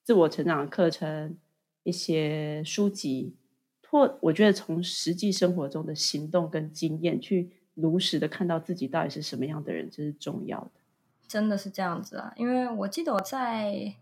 [0.02, 1.38] 自我成长的课程、
[1.82, 3.34] 一些书籍，
[3.80, 10.70] 拓，我觉得从实际生活中的行动跟经验去如实的看到自己到底是什么样的人，这是重要的。
[11.26, 13.94] 真的是这样子啊，因为我记得我在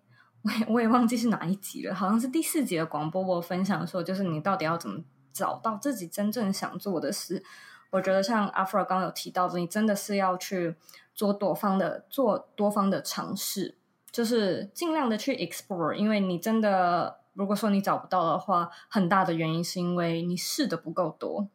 [0.44, 5.02] 我也我也忘记是哪一集了，好像是第四集的广播，我分享说，就是你到底要怎么
[5.32, 7.42] 找到自己真正想做的事。
[7.90, 10.76] 我觉得像阿弗尔刚有提到的，你真的是要去
[11.14, 13.76] 做多方的做多方的尝试，
[14.10, 21.48] 就是尽量的去 explore，因为你真的如果说你找不到的话，很大的原因是因为你试的不够多。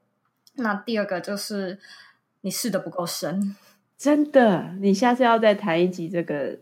[0.55, 1.77] 那第二个就是
[2.41, 3.55] 你试的不够深。
[3.97, 6.57] 真的，你下次要再谈一集这个，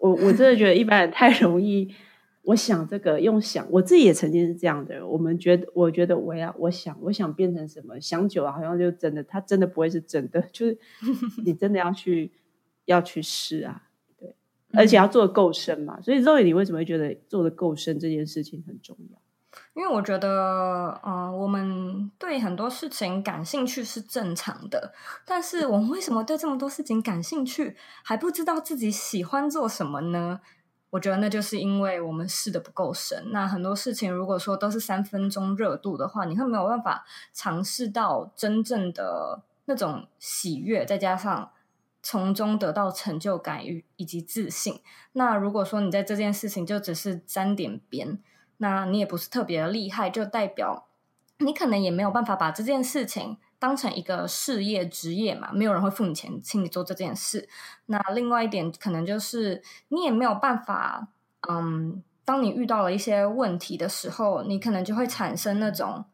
[0.00, 1.94] 我我真的觉得一般人太容易。
[2.42, 5.06] 我想这个用想，我自己也曾经是这样的人。
[5.06, 8.00] 我们觉得，我觉得我要，我想，我想变成什么？
[8.00, 10.40] 想久了，好像就真的，它真的不会是真的。
[10.50, 10.76] 就是
[11.44, 12.32] 你真的要去
[12.86, 13.82] 要去试啊，
[14.18, 14.34] 对，
[14.72, 16.00] 而且要做的够深嘛。
[16.00, 19.18] 所以肉眼你为什么会觉得做的够深这件事情很重要？
[19.74, 24.92] 因为我觉得，嗯、呃，我们对很多事情感兴趣是正常的，
[25.24, 30.40] 但是我们为什么对这么多事情感兴趣，还不知道自己喜欢做什么呢？
[30.90, 33.30] 我觉得那就是因为我们试的不够深。
[33.32, 41.50] 那很多事情如果说都是三分钟热度的话，你会没有办法尝试到真正的那种喜悦，再加上
[42.02, 44.80] 从中得到成就感与以及自信。
[45.12, 48.20] 那如果说你在这件事情就只是沾点边。
[48.62, 50.86] 那你也不是特别的厉害，就代表
[51.38, 57.48] 你可能也没有办法把这件事情当成一个事业职业嘛，没有人会付你钱请你做这件事。
[57.86, 61.08] 那另外一点可能就是你也没有办法，
[61.48, 66.04] 嗯，当你遇到了一些问题的时候，你可能就会产生那种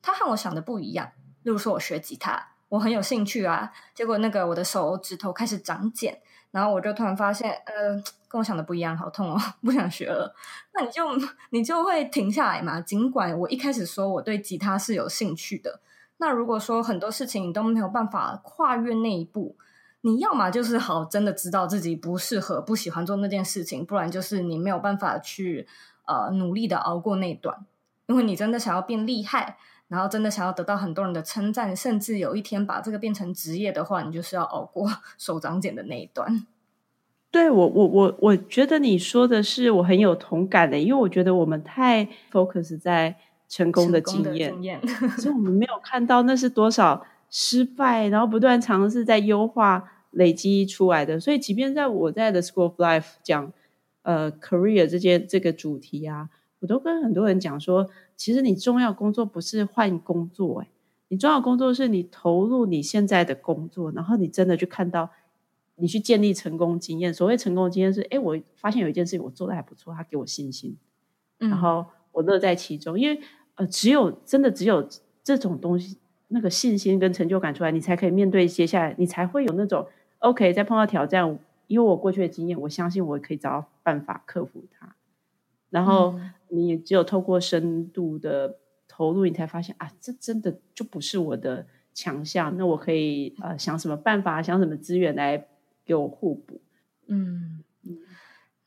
[0.00, 1.10] 他和我想的不一样。
[1.42, 6.20] 例如说，我学吉他，我很有兴趣啊，结果那个我的手指头开始长茧。
[6.50, 7.94] 然后我就突然发现，呃，
[8.28, 10.34] 跟我想的不一样，好痛哦，不想学了。
[10.72, 11.02] 那你就
[11.50, 12.80] 你就会停下来嘛。
[12.80, 15.80] 尽管我一开始说我对吉他是有兴趣的，
[16.18, 19.56] 那如果说很多事情你都没有办法跨越那一步，
[20.00, 25.66] 你要么就是好真的知道自己不适合、不喜欢做那件事情，不然就是你没有办法去
[26.06, 27.66] 呃努力的熬过那段。
[28.06, 29.56] 因为你真的想要变厉害，
[29.88, 36.46] 然后真的想要得到很多人的称赞，甚至有一天把这个变成职业的话，你就是要熬过 手掌茧的那一段。
[37.30, 43.16] 对，我，我，我，我觉得你说的是我很有同感的，因为我觉得我们太 focus 在
[43.48, 44.80] 成功的经验，经验
[45.18, 51.20] 所以我们没有看到那是多少失败，然后不断尝试在优化累积出来的。
[51.20, 53.52] 所以，即便在我在 The School of Life 讲
[54.02, 56.30] 呃 career 这件这个主题啊，
[56.66, 57.88] 我都跟很多人讲说。
[58.16, 60.68] 其实你重要工作不是换工作，哎，
[61.08, 65.10] 你重要工作是你投入你现在的工作，然后你真的去看到，
[65.76, 67.12] 你去建立成功经验。
[67.12, 70.76] 所谓成功经验是，哎，我发现有一件事情我做的还不错，他给我信心，
[71.36, 72.98] 然后我乐在其中。
[72.98, 73.20] 因为
[73.56, 74.88] 呃，只有真的只有
[75.22, 75.98] 这种东西，
[76.28, 79.86] 那个信心跟成就感出来，你才可以面对接下来，你才会有那种
[80.20, 84.94] OK，再碰到挑战，因为我过去的经验，我相信我可以找到办法克服它。
[85.68, 92.56] 然后你也只有透过深度的投入，你才发现啊，这真的就不是我的强项。
[92.56, 95.46] 那我可以呃想什么办法，想什么资源来
[95.84, 96.60] 给我互补。
[97.06, 97.98] 嗯嗯。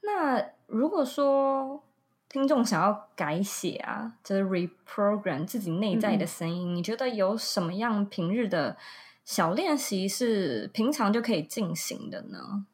[0.01, 1.83] 那如果说
[2.27, 8.75] 听众想要改写啊，就是 reprogram 自己内在的声音，嗯，你觉得有什么样平日的
[9.23, 12.65] 小练习是平常就可以进行的呢？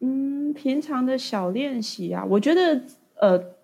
[0.00, 2.82] 嗯，平常的小练习啊，我觉得。
[3.18, 3.55] 呃，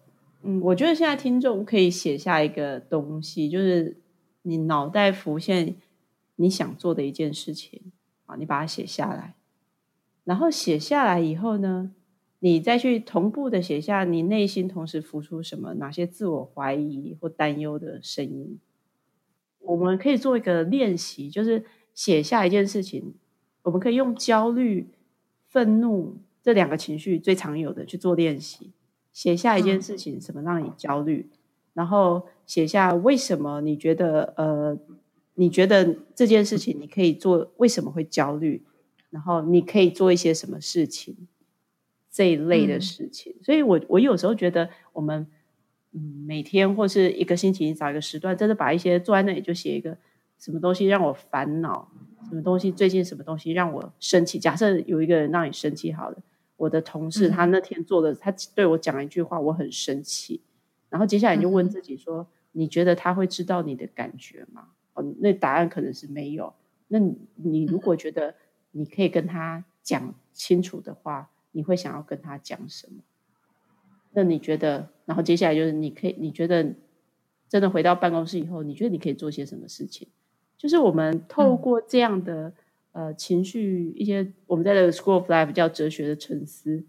[0.44, 3.96] 嗯，我觉得现在听众可以写下一个东西，就是
[4.42, 5.76] 你脑袋浮现
[6.36, 7.92] 你想做的一件事情
[8.26, 9.36] 啊，你把它写下来，
[10.24, 11.92] 然后写下来以后呢，
[12.40, 18.58] 你再去同步的写下你内心同时浮出什么，哪些自我怀疑或担忧的声音。
[19.60, 23.14] 我们可以做一个练习，就是写下一件事情，
[23.62, 24.88] 我们可以用焦虑、
[25.48, 28.72] 愤怒这两个情绪最常有的去做练习。
[29.12, 31.28] 写下一件事情，什么让你焦虑？
[31.30, 31.38] 嗯，
[31.74, 34.78] 然后写下为什么你觉得呃，
[35.34, 38.64] 你觉得这件事情你可以做，为什么会焦虑？
[39.10, 41.28] 然后你可以做一些什么事情？
[42.10, 43.34] 这一类的事情。
[43.38, 45.26] 嗯，所以我我有时候觉得，我们
[45.92, 49.96] 嗯每天或是一个星期找一个时段，真的把一些坐在那里就写一个
[50.38, 51.90] 什么东西让我烦恼，
[52.28, 54.38] 什么东西最近什么东西让我生气。
[54.38, 56.18] 假设有一个人让你生气，好了。
[56.62, 60.40] 我的同事他那天做的，他对我讲一句话，我很生气。
[60.88, 64.68] 然后接下来你就问自己说：你觉得他会知道你的感觉吗？
[64.94, 66.54] 哦，那答案可能是没有。
[66.86, 68.36] 那你，你如果觉得
[68.70, 73.02] 你可以跟他讲清楚的话，你会想要跟他讲什么？
[74.12, 76.76] 那你觉得，然后接下来就是你可以，你觉得
[77.48, 80.06] 真的回到办公室以后，你觉得你可以做些什么事情？
[80.56, 82.54] 就是我们透过这样的、嗯、
[82.92, 86.84] 呃情绪，一些我们在这个 School of Life 叫哲学的沉思，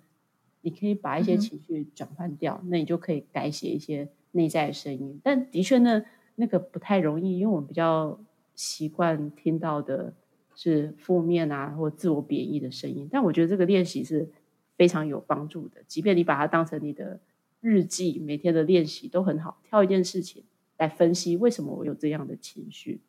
[0.61, 5.19] 你可以把一些情绪转换掉，嗯、那你就可以改写一些内在的声音。
[5.23, 8.19] 但的确呢，那个不太容易，因为我们比较
[8.55, 10.13] 习惯听到的
[10.55, 13.07] 是负面啊或自我贬义的声音。
[13.11, 14.29] 但我觉得这个练习是。
[14.75, 17.19] 非常有帮助的，即便你把它当成你的
[17.61, 19.61] 日记，每天的练习都很好。
[19.63, 20.43] 挑一件事情
[20.77, 22.99] 来分析，为什么我有这样的情绪，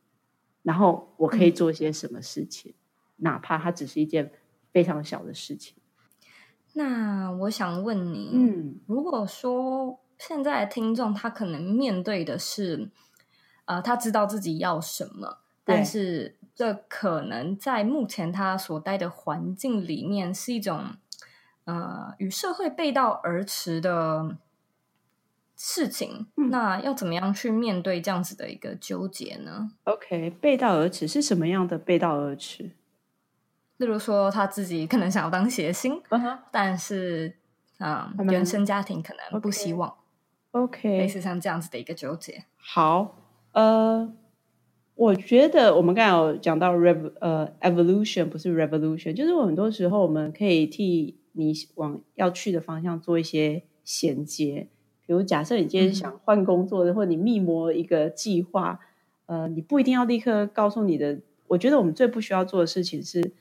[0.63, 2.84] 然后我可以做些什么事情，嗯、
[3.17, 4.31] 哪怕它只是一件
[4.73, 5.75] 非常小的事情。
[6.75, 12.91] 那我想问你，嗯，如果说现在的听众他可能面对的是，
[13.65, 20.97] 呃，他知道自己要什么，但是这可能在目前他所待的环境里面是一种。
[21.67, 24.37] 呃，与社会背道而驰的
[25.57, 32.73] 事情，嗯，那要怎么样去面对这样子的一个纠结呢？OK，背道而驰是什么样的背道而驰？
[33.79, 36.39] 例如说，他自己可能想要当谐星，uh -huh.
[36.51, 37.35] 但是，
[37.79, 39.95] 嗯，原生家庭可能不希望。
[40.53, 42.45] OK，类似像这样子的一个纠结。
[42.57, 43.17] 好，
[43.53, 44.13] 呃，
[44.95, 51.19] 我觉得我们刚才有讲到 rev 呃 evolution 不是 revolution，就是很多时候我们可以替。
[51.37, 54.69] 你往要去的方向做一些衔接，
[55.05, 58.79] 比如假设你今天想换工作或者你密谋一个计划，
[59.27, 61.19] 呃，你不一定要立刻告诉你的。
[61.49, 63.33] 我觉得我们最不需要做的事情是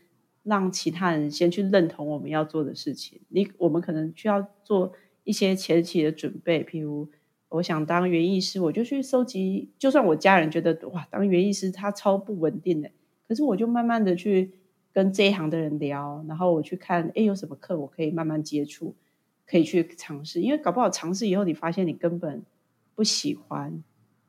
[0.44, 3.22] 让其他人先去认同我们要做的事情。
[3.30, 7.10] 你我们可能需要做一些前期的准备，譬如
[7.50, 9.70] 我想当园艺师，我就去收集。
[9.78, 12.92] 就算我家人觉得哇，当园艺师他超不稳定的，
[13.28, 14.54] 可是我就慢慢的去。
[14.96, 18.94] 跟这一行的人聊，然后我去看，哎，有什么课我可以慢慢接触，
[19.48, 20.40] 可以去尝试。
[20.40, 22.44] 因为搞不好尝试以后，你发现你根本
[22.94, 23.84] 不喜欢，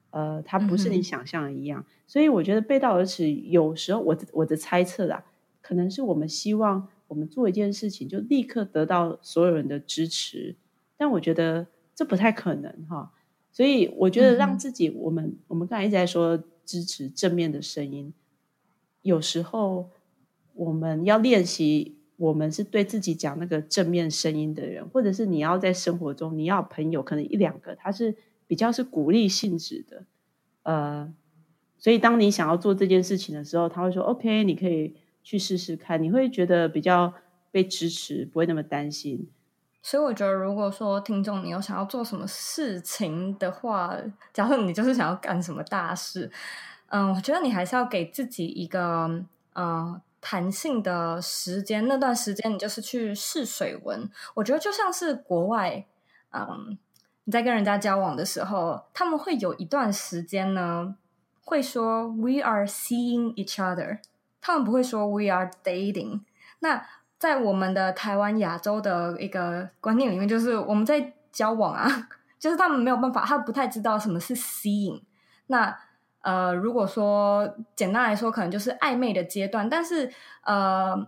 [0.09, 1.83] 呃，它不是你想象的一样。
[1.83, 5.23] 嗯、所以我觉得背道而驰，有时候我的我的猜测啦，
[5.65, 10.55] 可能是我们希望我们做一件事情就立刻得到所有人的支持，
[10.97, 13.11] 但我觉得这不太可能哈。
[13.51, 18.13] 所以我觉得让自己，嗯、我们我们刚才一直在说支持正面的声音，
[19.03, 19.91] 有时候。
[20.57, 28.15] 我们要练习，我们是对自己讲那个正面声音的人，或者是你要在生活中，你要朋友，可能一两个，他是
[28.47, 30.05] 比较是鼓励性质的，
[30.63, 31.13] 呃，
[31.77, 34.95] 所以当你想要做这件事情的时候，他会说 OK，你可以
[35.25, 37.13] 去试试看，你会觉得比较
[37.51, 39.29] 被支持，不会那么担心。
[39.83, 43.97] 所以我觉得，如果说听众你有想要做什么事情的话，
[44.33, 46.31] 假设你就是想要干什么大事，
[46.91, 50.03] 嗯，我觉得你还是要给自己一个，嗯、呃。
[50.27, 54.11] 弹性的时间，那段时间你就是去试水温。
[54.33, 55.85] 我觉得就像是国外，
[56.33, 56.79] 嗯，
[57.25, 60.97] 你在跟人家交往的时候，他们会有一段时间呢，
[61.43, 63.99] 会说 “we are seeing each other”，
[64.47, 66.21] 他们不会说 “we are dating”。
[66.61, 66.87] 那
[67.19, 75.01] 在我们的台湾亚洲的一个观念里面，就是我们在交往啊， 就是他们没有办法，他不太知道什么是 seeing。
[75.47, 75.75] 那
[76.21, 79.69] 呃，如果说简单来说，可能就是暧昧的阶段。
[79.69, 81.07] 但是，呃，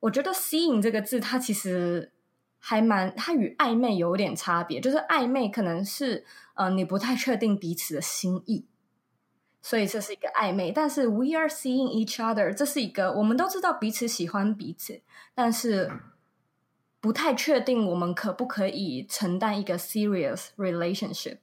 [0.00, 2.12] 我觉得 “seeing” 这个字，它其实
[2.58, 4.80] 还蛮，它与暧昧有点差别。
[4.80, 6.24] 就是暧昧可能是
[6.54, 8.66] 呃，你不太确定彼此的心意，
[9.60, 10.72] 所以这是一个暧昧。
[10.72, 15.00] 但是 “we are seeing each other”，这是一个我们都知道彼此喜欢彼此，
[15.34, 15.90] 但是
[17.00, 21.38] 不太确定我们可不可以承担一个 serious relationship。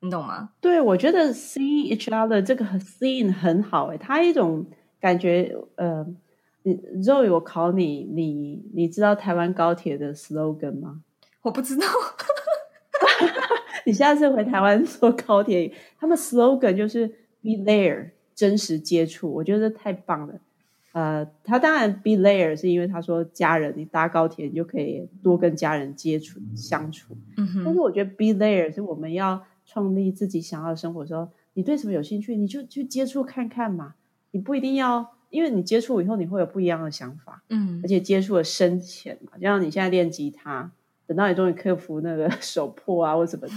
[0.00, 0.50] 你懂吗？
[0.60, 4.64] 对，我觉得 see each other 这个 seeing 很好诶，它一种
[5.00, 6.06] 感觉，呃，
[6.62, 11.02] 你 Zoe，我考你，你你知道台湾高铁的 slogan 吗？
[11.42, 11.84] 我不知道。
[13.88, 17.08] 你下次回台湾坐高铁，他们 slogan 就是
[17.42, 20.34] be there，真实接触，我觉得太棒了。
[20.92, 27.16] 呃，他当然 be there 是因为他说家人，你搭高铁你就可以多跟家人接触相处。
[27.64, 29.42] 但是我觉得 be there 是我们要。
[29.70, 33.96] 创立自己想要的生活的时候，你对什么有兴趣，你就去接触看看嘛。
[34.30, 37.44] 你不一定要，因为你接触以后，你会有不一样的想法。
[37.50, 40.72] 嗯，而且接触的深浅嘛，就像你现在练吉他，
[41.08, 43.54] 等到你终于克服那个 手破啊或什么的，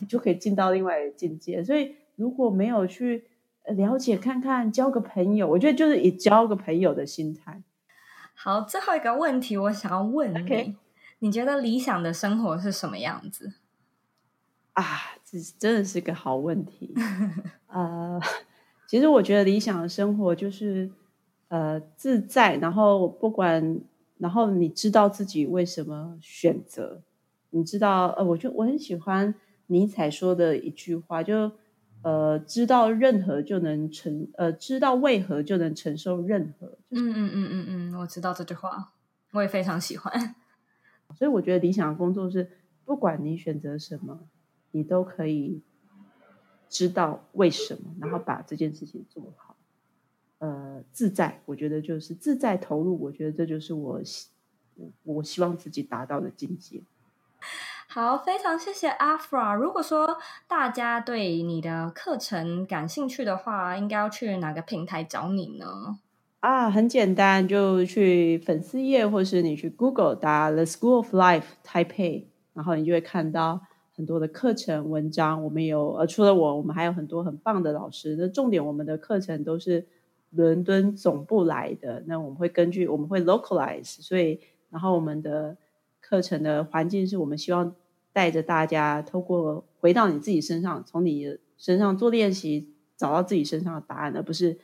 [0.00, 1.62] 你就可以进到另外一个境界。
[1.62, 3.26] 所以如果没有去
[3.76, 7.62] 了解看看，交个朋友，我觉得就是以交个朋友的心态。
[8.34, 10.74] 好，最后一个问题，我想要问你，Okay.
[11.18, 13.52] 你觉得理想的生活是什么样子？
[14.72, 14.84] 啊，
[15.24, 16.94] 这真的是个好问题。
[17.68, 18.18] 呃，
[18.88, 20.90] 其实我觉得理想的生活就是
[21.48, 23.80] 呃自在，然后不管，
[24.18, 27.02] 然后你知道自己为什么选择，
[27.50, 29.34] 你知道呃，我就我很喜欢
[29.66, 31.52] 尼采说的一句话，就
[32.02, 36.78] 呃知道任何就能承呃知道为何就能承受任何。
[36.90, 38.92] 嗯嗯嗯嗯嗯，我知道这句话，
[39.32, 40.34] 我也非常喜欢。
[41.16, 42.50] 所以我觉得理想的工作是，
[42.84, 44.28] 不管你选择什么。
[44.72, 45.62] 你都可以
[46.68, 49.55] 知道为什么，然后把这件事情做好。
[50.38, 53.02] 呃，自在，我觉得就是自在投入。
[53.02, 54.28] 我觉得这就是我希
[55.04, 56.82] 我希望自己达到的境界。
[57.88, 59.54] 好，非常谢谢阿 fra。
[59.54, 65.98] 如果说大家对你的课程感兴趣的话，应该要去哪个平台找你呢？
[66.40, 73.62] 啊，很简单，就去粉丝页，或是你去 Google 打 The School of Life Taipei，然后你就会看到。
[73.96, 78.14] 很多的课程文章，我们有呃，除了我，我们还有很多很棒的老师。
[78.18, 79.86] 那重点，我们的课程都是
[80.30, 82.02] 伦敦总部来的。
[82.06, 85.56] 那我们会根据，我们会 localize，所以然后我们的
[86.00, 87.74] 课程的环境是我们希望
[88.12, 94.58] 带着大家，透过回到你自己身上，从你身上做练习，找到自己身上的答案，而不是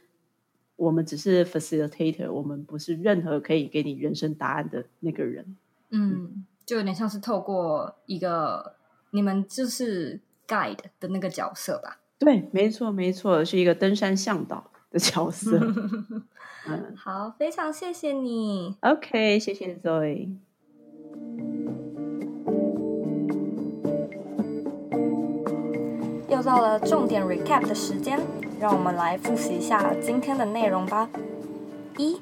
[0.76, 5.56] 我们只是 facilitator，我们不是任何可以给你人生答案的那个人。
[5.90, 8.76] 嗯，就有点像是透过一个。
[9.14, 12.00] 你们就是 guide 的那个角色吧？
[12.18, 15.58] 对，没错，没错，是一个登山向导的角色。
[16.68, 18.76] 嗯，好，非常谢谢你。
[18.82, 20.36] OK，谢谢 Zoe。
[26.28, 28.20] 又到了重点 recap 的时间，
[28.60, 31.08] 让我们来复习一下今天的内容吧。
[31.98, 32.20] 一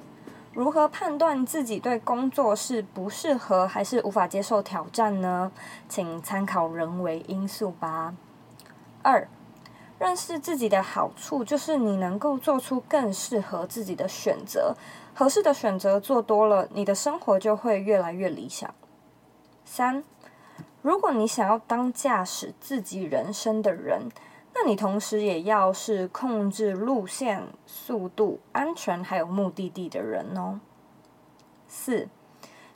[0.53, 5.53] 如何判断自己对工作是不适合还是无法接受挑战呢？
[5.89, 8.15] 请参考人为因素吧。
[9.03, 9.29] 二，
[10.01, 14.75] 认识自己的好处就是你能够做出更适合自己的选择，
[15.15, 18.75] 合适的选择做多了，你的生活就会越来越理想。
[19.63, 20.03] 三，
[20.81, 24.09] 如果你想要当驾驶自己人生的人，
[24.55, 30.61] 那你同时也要是控制路线、速度、安全还有目的地的人哦。
[31.69, 32.09] 四，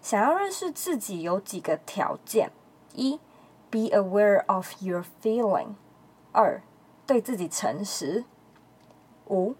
[0.02, 2.52] 想要认识自己有几个条件：
[2.92, 3.18] 一
[3.70, 5.68] ，be aware of your feeling；
[6.30, 6.60] 二，
[7.06, 8.24] 对自己诚实；
[9.26, 9.54] 五，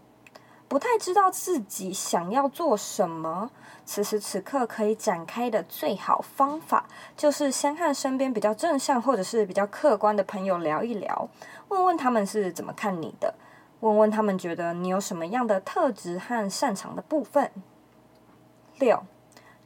[0.66, 3.50] 不太知道自己想要做什么。
[3.86, 6.86] 此时此刻可以展开的最好方法，
[7.16, 11.28] 就是先和身边比较正向或者是比较客观的朋友聊一聊，
[11.68, 13.34] 问问他们是怎么看你的，
[13.80, 17.50] 问问他们觉得你有什么样的特质和擅长的部分。
[18.78, 19.04] 六，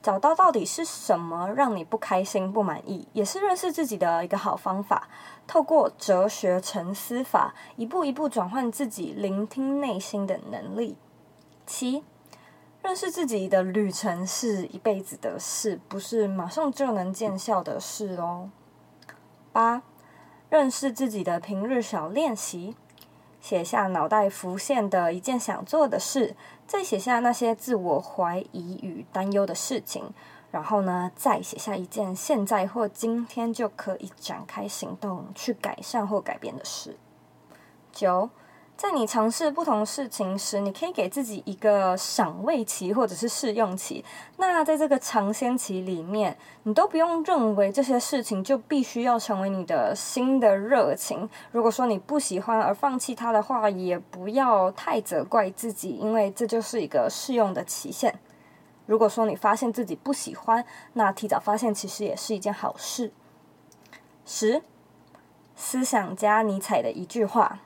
[0.03, 5.09] 找到到底是什么让你不开心、不满意，也是认识自己的一个好方法。
[5.47, 10.97] 透过哲学沉思法，一步一步转换自己聆听内心的能力。
[11.67, 12.05] 七。
[12.81, 18.51] 认识自己的旅程是一辈子的事，不是马上就能见效的事哦。
[19.53, 19.83] 八，
[20.49, 22.77] 认识自己的平日小练习，
[23.41, 26.37] 写下脑袋浮现的一件想做的事，
[26.69, 30.13] 再写下那些自我怀疑与担忧的事情，
[30.53, 36.97] 然后呢，再写下一件现在或今天就可以展开行动去改善或改变的事。
[37.91, 38.29] 九。
[38.79, 44.05] 在你尝试不同事情时，你可以给自己一个赏味期或者是试用期。
[44.37, 51.29] 那在这个尝鲜期里面，你都不用认为这些事情就必须要成为你的新的热情。
[51.51, 58.17] 如果说你不喜欢而放弃它的话，也不要太责怪自己，因为这就是一个试用的期限。
[58.87, 63.13] 如果说你发现自己不喜欢，那提早发现其实也是一件好事。
[64.25, 64.63] 十，
[65.57, 67.59] 思想家尼采的一句话。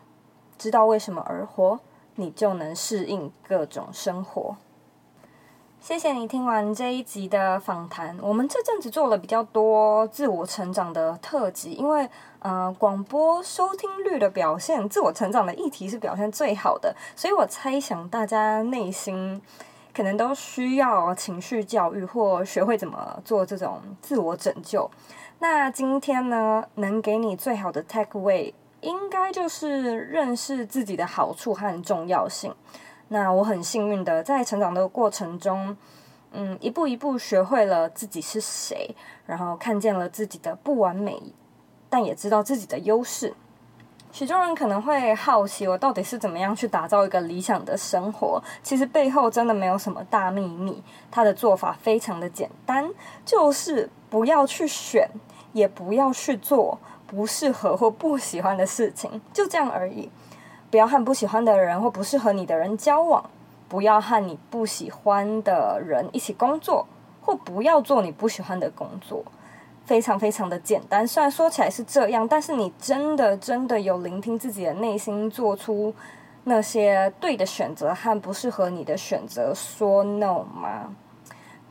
[0.63, 1.81] 知道为什么而活，
[2.15, 4.55] 你就能适应各种生活。
[5.81, 8.17] 谢谢你听完这一集的访谈。
[8.23, 12.09] 我们这阵子做了比较多自我成长的特辑，因为
[12.39, 19.43] 呃，广播收听率的表现，自我成长的议题是表现最好的，所以我猜想大家内心
[19.93, 24.89] 可能都需要情绪教育，或学会怎么做这种自我拯救。
[25.41, 28.53] 那今天呢，能给你最好的 takeaway。
[28.83, 32.55] 应该就是认识自己的好处和重要性。
[33.09, 35.77] 那我很幸运的在成长的过程中，
[36.33, 41.21] 嗯，一步一步学会了自己是谁，然后看见了自己的不完美，
[41.89, 43.35] 但也知道自己的优势。
[44.13, 48.43] 许多人可能会好奇，我到底是怎么样去打造一个理想的生活？
[48.63, 52.91] 其实背后真的没有什么大秘密，他的做法非常的简单，
[53.25, 55.09] 就是不要去选。
[55.53, 56.79] 也不要去做
[57.15, 60.09] 不适合或不喜欢的事情，就这样而已。
[60.71, 63.23] 不要和不喜欢的人或不适合你的人交往，
[63.69, 66.87] 不要和你不喜欢的人一起工作，
[67.21, 69.23] 或不要做你不喜欢的工作。
[69.85, 75.95] 非常非常的简单，虽然说起来是这样，但是你真的真的有聆听自己的内心，做出
[76.45, 80.95] 那些对的选择和不适合你的选择，说 no 吗？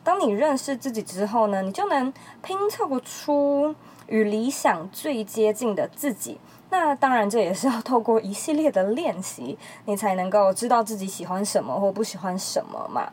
[0.04, 2.12] 当你认识自己之后呢，你就能
[2.44, 3.74] 拼凑出
[4.12, 6.40] 与理想最接近的自己。
[6.70, 13.12] 那当然，这也是要透过一系列的练习，你才能够知道自己喜欢什么或不喜欢什么嘛。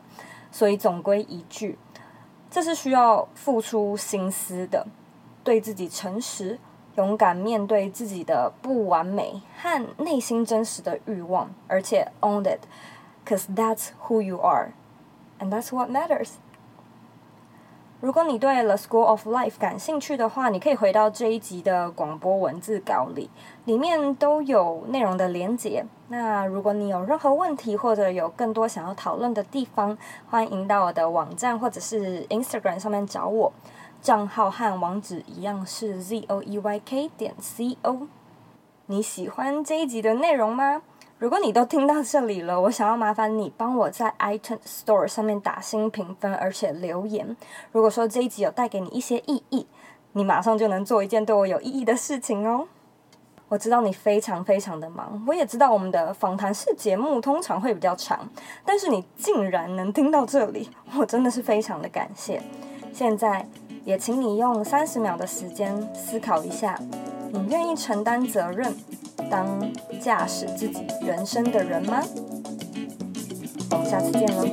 [0.51, 1.77] 所以总归一句，
[2.51, 4.85] 这是需要付出心思的，
[5.43, 6.59] 对自己诚实，
[6.95, 16.31] 勇敢面对自己的不完美和内心真实的欲望，而且 own it，cause that's who you are，and that's what matters。
[18.01, 23.29] 如果你对 The School of Life 感兴趣的话，你可以回到这一集的广播文字稿里，
[23.65, 25.85] 里面都有内容的连结。
[26.07, 29.97] 那如果你有任何问题，或者有更多想要讨论的地方，
[30.29, 33.51] 欢迎到我的网站或者是 Instagram 上面找我，
[34.01, 38.07] 账号和网址一样是 zoeyk 点 co。
[38.85, 40.81] 你喜欢这一集的内容吗？
[41.19, 47.35] 如果你都听到这里了，我想要麻烦你帮我在 iTunes Store 上面打星评分，而且留言。
[47.73, 49.67] 如果说这一集有带给你一些意义，
[50.13, 52.69] 你马上就能做一件对我有意义的事情哦。
[53.49, 58.29] 我知道你非常非常的忙，我也知道我们的访谈式节目通常会比较长，
[58.63, 62.41] 但是你竟然能听到这里，我真的是非常的感谢。
[62.93, 63.45] 现在
[63.83, 66.79] 也请你用三十秒的时间思考一下，
[67.33, 68.73] 你愿意承担责任？
[69.29, 72.01] 当驾驶自己人生的人吗？
[73.71, 74.45] 我们下次见喽。